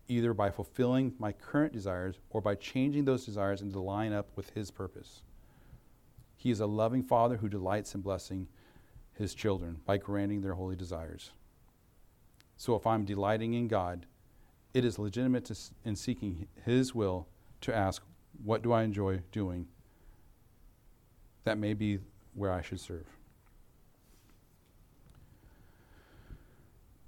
either 0.09 0.33
by 0.33 0.51
fulfilling 0.51 1.15
my 1.19 1.33
current 1.33 1.73
desires 1.73 2.19
or 2.31 2.41
by 2.41 2.55
changing 2.55 3.05
those 3.05 3.25
desires 3.25 3.63
into 3.63 3.81
line 3.81 4.13
up 4.13 4.29
with 4.37 4.51
His 4.51 4.71
purpose. 4.71 5.23
He 6.37 6.51
is 6.51 6.61
a 6.61 6.67
loving 6.67 7.03
Father 7.03 7.37
who 7.37 7.49
delights 7.49 7.95
in 7.95 8.03
blessing 8.03 8.49
His 9.15 9.35
children 9.35 9.79
by 9.85 9.99
granting 9.99 10.43
their 10.43 10.55
holy 10.55 10.77
desires. 10.77 11.31
So 12.57 12.75
if 12.77 12.87
I'm 12.87 13.05
delighting 13.05 13.55
in 13.55 13.69
God, 13.69 14.07
it 14.75 14.85
is 14.85 14.99
legitimate 14.99 15.45
to, 15.47 15.57
in 15.85 15.97
seeking 15.97 16.47
His 16.65 16.95
will 16.95 17.27
to 17.63 17.75
ask, 17.75 18.03
What 18.45 18.63
do 18.63 18.73
I 18.73 18.83
enjoy 18.83 19.23
doing? 19.33 19.67
That 21.45 21.59
may 21.59 21.75
be 21.75 21.99
where 22.37 22.53
I 22.53 22.63
should 22.63 22.79
serve. 22.79 23.07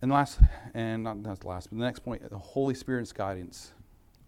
And 0.01 0.11
last, 0.11 0.41
and 0.75 1.03
not, 1.03 1.19
not 1.19 1.45
last, 1.45 1.71
but 1.71 1.79
the 1.79 1.85
next 1.85 2.01
point, 2.01 2.29
the 2.29 2.39
Holy 2.39 2.75
Spirit's 2.75 3.13
guidance. 3.13 3.73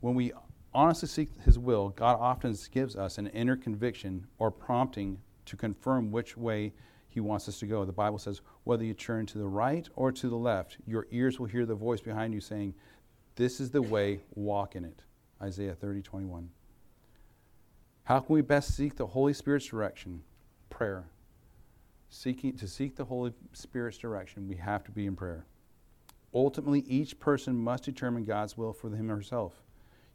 When 0.00 0.14
we 0.14 0.32
honestly 0.74 1.08
seek 1.08 1.30
His 1.44 1.58
will, 1.58 1.90
God 1.90 2.18
often 2.20 2.56
gives 2.72 2.96
us 2.96 3.18
an 3.18 3.28
inner 3.28 3.56
conviction 3.56 4.26
or 4.38 4.50
prompting 4.50 5.18
to 5.46 5.56
confirm 5.56 6.10
which 6.10 6.36
way 6.36 6.72
He 7.08 7.20
wants 7.20 7.48
us 7.48 7.60
to 7.60 7.66
go. 7.66 7.84
The 7.84 7.92
Bible 7.92 8.18
says, 8.18 8.40
whether 8.64 8.84
you 8.84 8.94
turn 8.94 9.26
to 9.26 9.38
the 9.38 9.46
right 9.46 9.88
or 9.94 10.10
to 10.10 10.28
the 10.28 10.36
left, 10.36 10.78
your 10.86 11.06
ears 11.12 11.38
will 11.38 11.46
hear 11.46 11.66
the 11.66 11.74
voice 11.74 12.00
behind 12.00 12.34
you 12.34 12.40
saying, 12.40 12.74
This 13.36 13.60
is 13.60 13.70
the 13.70 13.82
way, 13.82 14.20
walk 14.34 14.74
in 14.74 14.84
it. 14.84 15.02
Isaiah 15.40 15.74
30, 15.74 16.02
21. 16.02 16.50
How 18.04 18.18
can 18.18 18.34
we 18.34 18.42
best 18.42 18.76
seek 18.76 18.96
the 18.96 19.06
Holy 19.06 19.32
Spirit's 19.32 19.66
direction? 19.66 20.22
Prayer. 20.70 21.04
Seeking 22.08 22.56
to 22.56 22.66
seek 22.66 22.96
the 22.96 23.04
Holy 23.04 23.32
Spirit's 23.52 23.98
direction, 23.98 24.48
we 24.48 24.56
have 24.56 24.82
to 24.84 24.90
be 24.90 25.06
in 25.06 25.14
prayer. 25.14 25.44
Ultimately, 26.32 26.80
each 26.88 27.20
person 27.20 27.54
must 27.56 27.84
determine 27.84 28.24
God's 28.24 28.56
will 28.56 28.72
for 28.72 28.88
him 28.88 29.10
or 29.10 29.16
herself. 29.16 29.62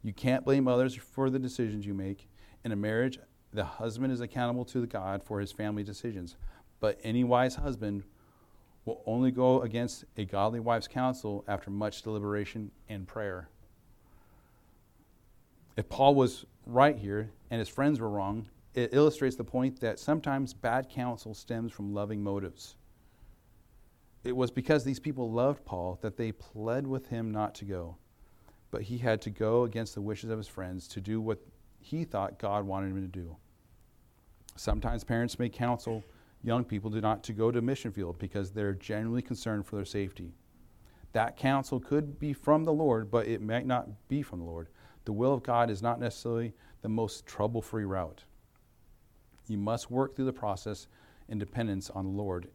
You 0.02 0.14
can't 0.14 0.46
blame 0.46 0.68
others 0.68 0.96
for 0.96 1.30
the 1.30 1.40
decisions 1.40 1.86
you 1.86 1.94
make. 1.94 2.28
In 2.64 2.72
a 2.72 2.76
marriage, 2.76 3.20
the 3.54 3.64
husband 3.64 4.12
is 4.12 4.22
accountable 4.22 4.66
to 4.66 4.86
God 4.86 5.24
for 5.24 5.40
his 5.40 5.52
family 5.52 5.84
decisions. 5.84 6.36
But 6.80 7.00
any 7.04 7.24
wise 7.24 7.56
husband 7.56 8.04
will 8.86 9.02
only 9.06 9.32
go 9.32 9.62
against 9.62 10.06
a 10.18 10.26
godly 10.26 10.60
wife's 10.60 10.88
counsel 10.88 11.44
after 11.48 11.72
much 11.72 12.02
deliberation 12.02 12.72
and 12.88 13.08
prayer. 13.08 13.50
If 15.76 15.90
Paul 15.90 16.16
was 16.16 16.46
right 16.66 16.98
here 16.98 17.32
and 17.50 17.60
his 17.60 17.70
friends 17.70 18.00
were 18.00 18.10
wrong, 18.10 18.48
it 18.76 18.94
illustrates 18.94 19.38
the 19.38 19.44
point 19.44 19.80
that 19.80 20.00
sometimes 20.00 20.54
bad 20.54 20.90
counsel 20.90 21.34
stems 21.34 21.72
from 21.72 21.94
loving 21.94 22.22
motives. 22.22 22.76
It 24.26 24.36
was 24.36 24.52
because 24.52 24.84
these 24.84 25.00
people 25.00 25.32
loved 25.32 25.64
Paul 25.64 25.98
that 26.02 26.18
they 26.18 26.34
pled 26.34 26.86
with 26.86 27.08
him 27.08 27.32
not 27.32 27.56
to 27.56 27.66
go. 27.66 27.96
But 28.72 28.82
he 28.82 28.98
had 28.98 29.22
to 29.22 29.30
go 29.30 29.64
against 29.64 29.96
the 29.96 30.02
wishes 30.02 30.30
of 30.30 30.38
his 30.38 30.50
friends 30.50 30.90
to 30.90 31.00
do 31.00 31.22
what 31.22 31.40
he 31.80 32.04
thought 32.04 32.38
God 32.38 32.66
wanted 32.66 32.92
him 32.92 33.02
to 33.02 33.08
do. 33.08 33.38
Sometimes 34.58 35.06
parents 35.06 35.40
may 35.40 35.48
counsel 35.48 36.04
young 36.44 36.66
people 36.66 36.90
not 36.90 37.24
to 37.24 37.34
go 37.34 37.52
to 37.52 37.62
mission 37.62 37.92
field 37.92 38.20
because 38.20 38.52
they're 38.52 38.74
genuinely 38.74 39.22
concerned 39.22 39.66
for 39.66 39.78
their 39.78 39.86
safety. 39.86 40.34
That 41.14 41.38
counsel 41.38 41.80
could 41.80 42.20
be 42.20 42.34
from 42.34 42.66
the 42.66 42.74
Lord, 42.74 43.10
but 43.10 43.28
it 43.28 43.42
might 43.42 43.66
not 43.66 43.88
be 44.10 44.22
from 44.22 44.40
the 44.40 44.46
Lord. 44.46 44.68
The 45.06 45.14
will 45.14 45.34
of 45.34 45.44
God 45.44 45.70
is 45.70 45.82
not 45.82 46.00
necessarily 46.00 46.54
the 46.82 46.90
most 46.90 47.26
trouble 47.26 47.62
free 47.62 47.86
route. 47.86 48.26
You 49.48 49.58
must 49.58 49.92
work 49.92 50.16
through 50.16 50.26
the 50.26 50.34
process 50.34 50.88
in 51.30 51.38
dependence 51.38 51.90
on 51.90 52.06
the 52.06 52.12
Lord 52.12 52.48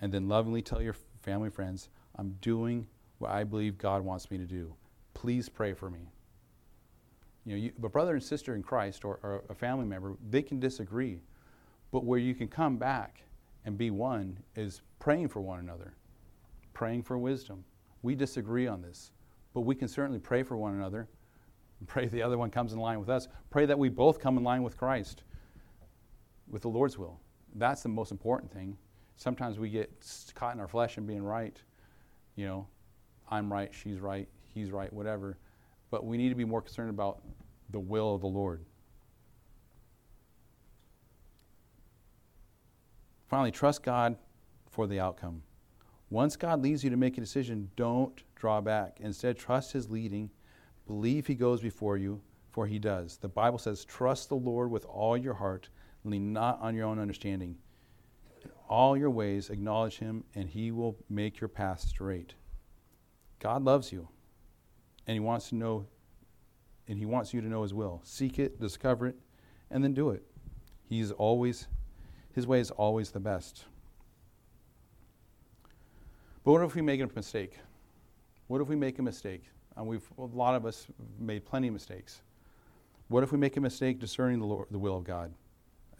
and 0.00 0.12
then 0.12 0.28
lovingly 0.28 0.62
tell 0.62 0.82
your 0.82 0.96
family 1.22 1.50
friends, 1.50 1.88
I'm 2.16 2.36
doing 2.40 2.86
what 3.18 3.30
I 3.30 3.44
believe 3.44 3.78
God 3.78 4.02
wants 4.02 4.30
me 4.30 4.38
to 4.38 4.44
do. 4.44 4.74
Please 5.14 5.48
pray 5.48 5.72
for 5.72 5.90
me. 5.90 6.10
You 7.44 7.52
know, 7.52 7.58
you, 7.58 7.72
a 7.82 7.88
brother 7.88 8.14
and 8.14 8.22
sister 8.22 8.54
in 8.54 8.62
Christ 8.62 9.04
or, 9.04 9.18
or 9.22 9.44
a 9.48 9.54
family 9.54 9.86
member, 9.86 10.14
they 10.30 10.42
can 10.42 10.60
disagree. 10.60 11.20
But 11.90 12.04
where 12.04 12.18
you 12.18 12.34
can 12.34 12.48
come 12.48 12.76
back 12.76 13.22
and 13.64 13.78
be 13.78 13.90
one 13.90 14.38
is 14.56 14.82
praying 14.98 15.28
for 15.28 15.40
one 15.40 15.60
another, 15.60 15.94
praying 16.72 17.02
for 17.02 17.18
wisdom. 17.18 17.64
We 18.02 18.14
disagree 18.14 18.66
on 18.66 18.82
this, 18.82 19.12
but 19.52 19.62
we 19.62 19.74
can 19.74 19.88
certainly 19.88 20.18
pray 20.18 20.42
for 20.42 20.56
one 20.56 20.74
another. 20.74 21.08
Pray 21.86 22.06
the 22.06 22.22
other 22.22 22.38
one 22.38 22.50
comes 22.50 22.72
in 22.72 22.78
line 22.78 22.98
with 22.98 23.08
us. 23.08 23.28
Pray 23.50 23.66
that 23.66 23.78
we 23.78 23.88
both 23.88 24.18
come 24.18 24.38
in 24.38 24.44
line 24.44 24.62
with 24.62 24.76
Christ, 24.76 25.22
with 26.48 26.62
the 26.62 26.68
Lord's 26.68 26.98
will. 26.98 27.20
That's 27.54 27.82
the 27.82 27.88
most 27.88 28.10
important 28.10 28.52
thing. 28.52 28.76
Sometimes 29.16 29.58
we 29.58 29.70
get 29.70 29.90
caught 30.34 30.54
in 30.54 30.60
our 30.60 30.68
flesh 30.68 30.96
and 30.96 31.06
being 31.06 31.22
right. 31.22 31.56
You 32.36 32.46
know, 32.46 32.66
I'm 33.30 33.52
right, 33.52 33.72
she's 33.72 34.00
right, 34.00 34.28
he's 34.52 34.70
right, 34.70 34.92
whatever. 34.92 35.38
But 35.90 36.04
we 36.04 36.16
need 36.16 36.30
to 36.30 36.34
be 36.34 36.44
more 36.44 36.60
concerned 36.60 36.90
about 36.90 37.20
the 37.70 37.78
will 37.78 38.14
of 38.14 38.20
the 38.20 38.26
Lord. 38.26 38.64
Finally, 43.28 43.52
trust 43.52 43.82
God 43.82 44.16
for 44.70 44.86
the 44.86 45.00
outcome. 45.00 45.42
Once 46.10 46.36
God 46.36 46.62
leads 46.62 46.84
you 46.84 46.90
to 46.90 46.96
make 46.96 47.16
a 47.16 47.20
decision, 47.20 47.70
don't 47.76 48.22
draw 48.36 48.60
back. 48.60 48.98
Instead, 49.00 49.38
trust 49.38 49.72
His 49.72 49.90
leading. 49.90 50.30
Believe 50.86 51.26
He 51.26 51.34
goes 51.34 51.60
before 51.60 51.96
you, 51.96 52.20
for 52.50 52.66
He 52.66 52.78
does. 52.78 53.16
The 53.16 53.28
Bible 53.28 53.58
says, 53.58 53.84
Trust 53.84 54.28
the 54.28 54.36
Lord 54.36 54.70
with 54.70 54.84
all 54.84 55.16
your 55.16 55.34
heart, 55.34 55.68
lean 56.04 56.32
not 56.32 56.60
on 56.60 56.74
your 56.74 56.86
own 56.86 56.98
understanding. 56.98 57.56
In 58.42 58.50
all 58.68 58.96
your 58.96 59.10
ways, 59.10 59.50
acknowledge 59.50 59.98
Him, 59.98 60.24
and 60.34 60.48
He 60.48 60.70
will 60.70 60.96
make 61.08 61.40
your 61.40 61.48
path 61.48 61.80
straight. 61.80 62.34
God 63.40 63.64
loves 63.64 63.92
you, 63.92 64.08
and 65.06 65.14
He 65.14 65.20
wants 65.20 65.48
to 65.50 65.54
know, 65.54 65.86
and 66.88 66.98
He 66.98 67.06
wants 67.06 67.32
you 67.32 67.40
to 67.40 67.48
know 67.48 67.62
His 67.62 67.74
will. 67.74 68.00
Seek 68.04 68.38
it, 68.38 68.60
discover 68.60 69.06
it, 69.06 69.16
and 69.70 69.82
then 69.82 69.94
do 69.94 70.10
it. 70.10 70.22
He's 70.88 71.10
always 71.10 71.66
his 72.34 72.46
way 72.48 72.58
is 72.58 72.70
always 72.72 73.10
the 73.12 73.20
best. 73.20 73.64
But 76.42 76.52
what 76.52 76.62
if 76.62 76.74
we 76.74 76.82
make 76.82 77.00
a 77.00 77.08
mistake? 77.14 77.58
What 78.48 78.60
if 78.60 78.68
we 78.68 78.76
make 78.76 78.98
a 78.98 79.02
mistake? 79.02 79.44
And 79.76 79.86
we've, 79.86 80.06
a 80.18 80.24
lot 80.24 80.56
of 80.56 80.66
us 80.66 80.86
made 81.18 81.44
plenty 81.44 81.68
of 81.68 81.74
mistakes. 81.74 82.22
What 83.08 83.22
if 83.22 83.30
we 83.30 83.38
make 83.38 83.56
a 83.56 83.60
mistake 83.60 84.00
discerning 84.00 84.40
the, 84.40 84.46
Lord, 84.46 84.66
the 84.70 84.78
will 84.78 84.96
of 84.96 85.04
God? 85.04 85.32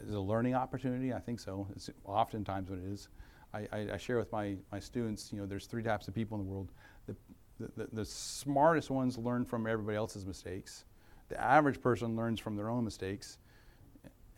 Is 0.01 0.15
a 0.15 0.21
learning 0.21 0.55
opportunity? 0.55 1.13
I 1.13 1.21
think 1.21 1.41
so. 1.41 1.67
It's 1.75 1.91
oftentimes 2.05 2.69
what 2.69 2.79
it 2.79 2.85
is. 2.87 3.09
I, 3.53 3.69
I, 3.73 3.87
I, 3.93 3.97
share 3.97 4.19
with 4.19 4.33
my, 4.33 4.57
my 4.73 4.81
students, 4.81 5.31
you 5.33 5.39
know, 5.39 5.47
there's 5.47 5.67
three 5.67 5.83
types 5.83 6.09
of 6.09 6.15
people 6.15 6.39
in 6.39 6.45
the 6.45 6.51
world. 6.51 6.73
The, 7.07 7.17
the, 7.61 7.71
the, 7.77 7.89
the 7.93 8.05
smartest 8.05 8.91
ones 8.91 9.17
learn 9.17 9.45
from 9.45 9.67
everybody 9.67 9.97
else's 9.97 10.27
mistakes. 10.27 10.85
The 11.29 11.41
average 11.41 11.81
person 11.81 12.17
learns 12.17 12.41
from 12.41 12.57
their 12.57 12.69
own 12.69 12.85
mistakes 12.85 13.39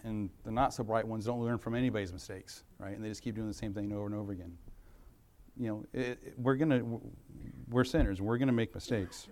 and 0.06 0.30
the 0.44 0.50
not 0.50 0.72
so 0.72 0.84
bright 0.84 1.06
ones 1.06 1.24
don't 1.24 1.40
learn 1.40 1.58
from 1.58 1.74
anybody's 1.74 2.12
mistakes, 2.12 2.62
right? 2.78 2.94
And 2.94 3.04
they 3.04 3.08
just 3.08 3.22
keep 3.22 3.34
doing 3.34 3.48
the 3.48 3.54
same 3.54 3.74
thing 3.74 3.92
over 3.92 4.06
and 4.06 4.14
over 4.14 4.32
again. 4.32 4.56
You 5.56 5.68
know, 5.68 5.84
it, 5.92 6.18
it, 6.24 6.34
we're 6.38 6.54
gonna, 6.54 6.82
we're 7.68 7.84
sinners. 7.84 8.20
We're 8.20 8.38
gonna 8.38 8.52
make 8.52 8.72
mistakes. 8.74 9.26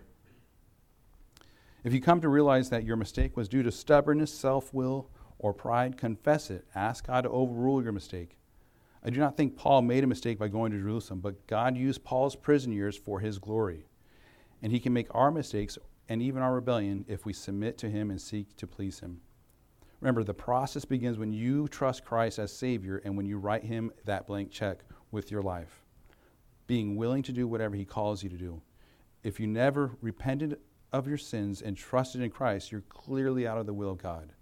If 1.84 1.92
you 1.92 2.00
come 2.00 2.20
to 2.22 2.28
realize 2.28 2.70
that 2.70 2.84
your 2.84 2.96
mistake 2.96 3.37
was 3.37 3.48
due 3.48 3.62
to 3.62 3.70
stubbornness, 3.70 4.32
self 4.32 4.74
will, 4.74 5.10
or 5.44 5.52
pride, 5.52 5.98
confess 5.98 6.50
it. 6.50 6.64
Ask 6.74 7.07
God 7.07 7.20
to 7.20 7.28
overrule 7.28 7.83
your 7.83 7.92
mistake. 7.92 8.38
I 9.04 9.11
do 9.11 9.20
not 9.20 9.37
think 9.37 9.57
Paul 9.57 9.83
made 9.83 10.02
a 10.02 10.07
mistake 10.07 10.38
by 10.38 10.48
going 10.48 10.72
to 10.72 10.78
Jerusalem, 10.78 11.20
but 11.20 11.46
God 11.46 11.76
used 11.76 12.02
Paul's 12.02 12.35
prison 12.35 12.72
years 12.72 12.96
for 12.96 13.20
his 13.20 13.38
glory. 13.38 13.85
And 14.62 14.72
he 14.72 14.80
can 14.80 14.94
make 14.94 15.14
our 15.14 15.30
mistakes 15.30 15.76
and 16.09 16.22
even 16.22 16.40
our 16.40 16.54
rebellion 16.54 17.04
if 17.09 17.26
we 17.26 17.35
submit 17.35 17.76
to 17.76 17.90
him 17.90 18.09
and 18.11 18.18
seek 18.18 18.57
to 18.57 18.66
please 18.66 19.00
him. 19.00 19.20
Remember, 20.00 20.24
the 20.24 20.33
process 20.33 20.87
begins 20.87 21.18
when 21.18 21.35
you 21.35 21.68
trust 21.68 22.07
Christ 22.07 22.38
as 22.38 22.50
Savior 22.50 23.02
and 23.04 23.14
when 23.14 23.26
you 23.26 23.37
write 23.37 23.64
Him 23.64 23.92
that 24.07 24.26
blank 24.26 24.50
check 24.50 24.78
with 25.11 25.30
your 25.30 25.42
life, 25.42 25.85
being 26.66 26.96
willing 26.96 27.22
to 27.24 27.33
do 27.33 27.46
whatever 27.46 27.76
He 27.76 27.85
calls 27.85 28.22
you 28.22 28.30
to 28.30 28.37
do. 28.37 28.62
If 29.22 29.38
you 29.38 29.46
never 29.46 29.90
repented 30.00 30.59
of 30.90 31.07
your 31.07 31.18
sins 31.18 31.61
and 31.61 31.76
trusted 31.76 32.22
in 32.22 32.30
Christ, 32.30 32.72
you're 32.72 32.83
clearly 32.88 33.46
out 33.46 33.59
of 33.59 33.66
the 33.66 33.74
will 33.74 33.90
of 33.90 33.98
God. 33.98 34.33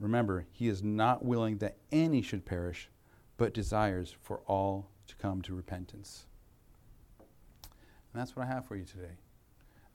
Remember, 0.00 0.46
He 0.50 0.68
is 0.68 0.82
not 0.82 1.24
willing 1.24 1.58
that 1.58 1.76
any 1.92 2.22
should 2.22 2.44
perish, 2.44 2.88
but 3.36 3.54
desires 3.54 4.16
for 4.20 4.40
all 4.46 4.88
to 5.06 5.14
come 5.16 5.42
to 5.42 5.54
repentance. 5.54 6.26
And 8.12 8.20
that's 8.20 8.34
what 8.34 8.46
I 8.46 8.48
have 8.48 8.66
for 8.66 8.76
you 8.76 8.84
today. 8.84 9.12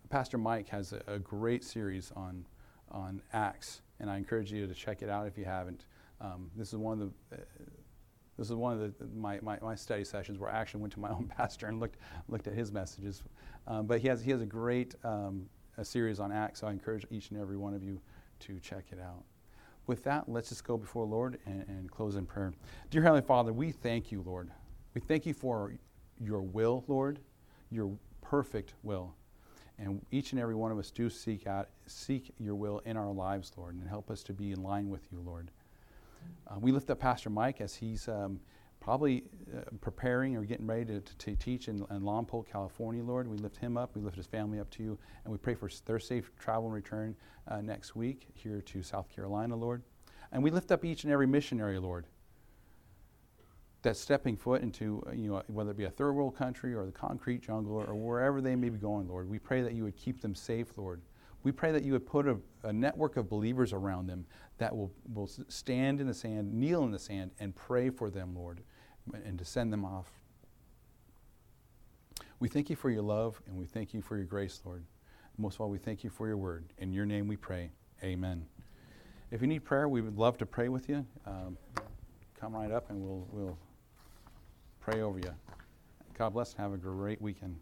Pastor 0.09 0.37
Mike 0.37 0.69
has 0.69 0.93
a, 0.93 1.01
a 1.07 1.19
great 1.19 1.63
series 1.63 2.11
on, 2.15 2.45
on 2.91 3.21
Acts 3.33 3.81
and 3.99 4.09
I 4.09 4.17
encourage 4.17 4.51
you 4.51 4.67
to 4.67 4.73
check 4.73 5.01
it 5.01 5.09
out 5.09 5.27
if 5.27 5.37
you 5.37 5.45
haven't. 5.45 5.85
Um, 6.21 6.49
this 6.55 6.69
is 6.69 6.77
one 6.77 7.01
of 7.01 7.11
the 7.29 7.37
uh, 7.37 7.39
this 8.37 8.49
is 8.49 8.55
one 8.55 8.73
of 8.73 8.79
the, 8.79 9.07
my, 9.15 9.39
my, 9.41 9.57
my, 9.61 9.75
study 9.75 10.03
sessions 10.03 10.39
where 10.39 10.51
I 10.51 10.57
actually 10.57 10.81
went 10.81 10.91
to 10.93 10.99
my 10.99 11.09
own 11.11 11.31
pastor 11.37 11.67
and 11.67 11.79
looked 11.79 11.97
looked 12.27 12.47
at 12.47 12.53
his 12.53 12.71
messages. 12.71 13.23
Um, 13.67 13.85
but 13.85 14.01
he 14.01 14.07
has 14.07 14.21
he 14.21 14.31
has 14.31 14.41
a 14.41 14.45
great 14.45 14.95
um, 15.03 15.47
a 15.77 15.85
series 15.85 16.19
on 16.19 16.31
Acts, 16.31 16.61
so 16.61 16.67
I 16.67 16.71
encourage 16.71 17.05
each 17.09 17.31
and 17.31 17.39
every 17.39 17.57
one 17.57 17.73
of 17.73 17.83
you 17.83 17.99
to 18.41 18.59
check 18.59 18.85
it 18.91 18.99
out. 18.99 19.23
With 19.87 20.03
that, 20.05 20.27
let's 20.27 20.49
just 20.49 20.63
go 20.63 20.77
before 20.77 21.05
Lord 21.05 21.37
and, 21.45 21.63
and 21.67 21.91
close 21.91 22.15
in 22.15 22.25
prayer. 22.25 22.53
Dear 22.89 23.03
Heavenly 23.03 23.25
Father, 23.25 23.53
we 23.53 23.71
thank 23.71 24.11
you, 24.11 24.23
Lord. 24.25 24.49
We 24.93 25.01
thank 25.01 25.25
you 25.25 25.33
for 25.33 25.73
your 26.19 26.41
will, 26.41 26.83
Lord, 26.87 27.19
your 27.69 27.91
perfect 28.21 28.73
will. 28.81 29.13
And 29.77 30.03
each 30.09 30.31
and 30.31 30.41
every 30.41 30.55
one 30.55 30.71
of 30.71 30.79
us 30.79 30.89
do 30.89 31.09
seek 31.09 31.47
out, 31.47 31.69
seek 31.85 32.33
your 32.39 32.55
will 32.55 32.79
in 32.85 32.97
our 32.97 33.11
lives, 33.11 33.51
Lord, 33.57 33.75
and 33.75 33.87
help 33.87 34.09
us 34.09 34.23
to 34.23 34.33
be 34.33 34.51
in 34.51 34.63
line 34.63 34.89
with 34.89 35.11
you, 35.11 35.19
Lord. 35.23 35.51
Uh, 36.47 36.55
we 36.59 36.71
lift 36.71 36.89
up 36.89 36.99
Pastor 36.99 37.29
Mike 37.29 37.61
as 37.61 37.75
he's 37.75 38.07
um, 38.07 38.39
probably 38.85 39.23
uh, 39.51 39.61
preparing 39.81 40.37
or 40.37 40.43
getting 40.43 40.67
ready 40.67 40.85
to, 40.85 41.01
to, 41.01 41.35
teach 41.37 41.69
in, 41.69 41.77
in 41.89 42.01
Lompoc, 42.01 42.47
California, 42.47 43.03
Lord. 43.03 43.27
We 43.27 43.37
lift 43.37 43.57
him 43.57 43.77
up. 43.77 43.95
We 43.95 44.01
lift 44.01 44.15
his 44.15 44.27
family 44.27 44.59
up 44.59 44.69
to 44.71 44.83
you. 44.83 44.99
And 45.23 45.31
we 45.31 45.39
pray 45.39 45.55
for 45.55 45.67
their 45.87 45.97
safe 45.97 46.31
travel 46.37 46.65
and 46.65 46.73
return 46.75 47.15
uh, 47.47 47.61
next 47.61 47.95
week 47.95 48.27
here 48.35 48.61
to 48.61 48.83
South 48.83 49.09
Carolina, 49.09 49.55
Lord. 49.55 49.81
And 50.31 50.43
we 50.43 50.51
lift 50.51 50.71
up 50.71 50.85
each 50.85 51.03
and 51.03 51.11
every 51.11 51.25
missionary, 51.25 51.79
Lord 51.79 52.05
that 53.81 53.95
stepping 53.95 54.35
foot 54.35 54.63
into, 54.63 55.03
uh, 55.07 55.11
you 55.11 55.29
know, 55.29 55.43
whether 55.45 55.69
it 55.69 55.77
be 55.77 55.83
a 55.83 55.89
third 55.91 56.13
world 56.13 56.35
country 56.35 56.73
or 56.73 56.87
the 56.87 56.91
concrete 56.91 57.41
jungle 57.43 57.75
or 57.87 57.93
wherever 57.93 58.41
they 58.41 58.55
may 58.55 58.69
be 58.69 58.79
going, 58.79 59.07
Lord, 59.07 59.29
we 59.29 59.37
pray 59.37 59.61
that 59.61 59.73
you 59.73 59.83
would 59.83 59.95
keep 59.95 60.21
them 60.21 60.33
safe, 60.33 60.75
Lord. 60.75 61.01
We 61.43 61.51
pray 61.51 61.71
that 61.71 61.83
you 61.83 61.91
would 61.91 62.07
put 62.07 62.27
a, 62.27 62.37
a 62.63 62.73
network 62.73 63.15
of 63.15 63.29
believers 63.29 63.73
around 63.73 64.07
them 64.07 64.25
that 64.57 64.75
will, 64.75 64.91
will 65.13 65.29
stand 65.47 66.01
in 66.01 66.07
the 66.07 66.15
sand, 66.15 66.51
kneel 66.51 66.83
in 66.83 66.91
the 66.91 66.97
sand, 66.97 67.29
and 67.39 67.55
pray 67.55 67.91
for 67.91 68.09
them, 68.09 68.33
Lord, 68.35 68.61
and 69.13 69.37
to 69.39 69.45
send 69.45 69.71
them 69.71 69.85
off. 69.85 70.07
We 72.39 72.49
thank 72.49 72.69
you 72.69 72.75
for 72.75 72.89
your 72.89 73.01
love 73.01 73.41
and 73.47 73.57
we 73.57 73.65
thank 73.65 73.93
you 73.93 74.01
for 74.01 74.17
your 74.17 74.25
grace, 74.25 74.61
Lord. 74.65 74.83
Most 75.37 75.55
of 75.55 75.61
all, 75.61 75.69
we 75.69 75.77
thank 75.77 76.03
you 76.03 76.09
for 76.09 76.27
your 76.27 76.37
word. 76.37 76.65
In 76.77 76.91
your 76.91 77.05
name 77.05 77.27
we 77.27 77.35
pray. 77.35 77.69
Amen. 78.03 78.45
if 79.31 79.41
you 79.41 79.47
need 79.47 79.63
prayer, 79.63 79.87
we 79.87 80.01
would 80.01 80.17
love 80.17 80.37
to 80.37 80.45
pray 80.45 80.69
with 80.69 80.89
you. 80.89 81.05
Um, 81.25 81.57
come 82.39 82.53
right 82.53 82.71
up 82.71 82.89
and 82.89 83.01
we'll, 83.01 83.27
we'll 83.31 83.57
pray 84.79 85.01
over 85.01 85.17
you. 85.19 85.33
God 86.17 86.33
bless 86.33 86.53
and 86.53 86.61
have 86.61 86.73
a 86.73 86.77
great 86.77 87.21
weekend. 87.21 87.57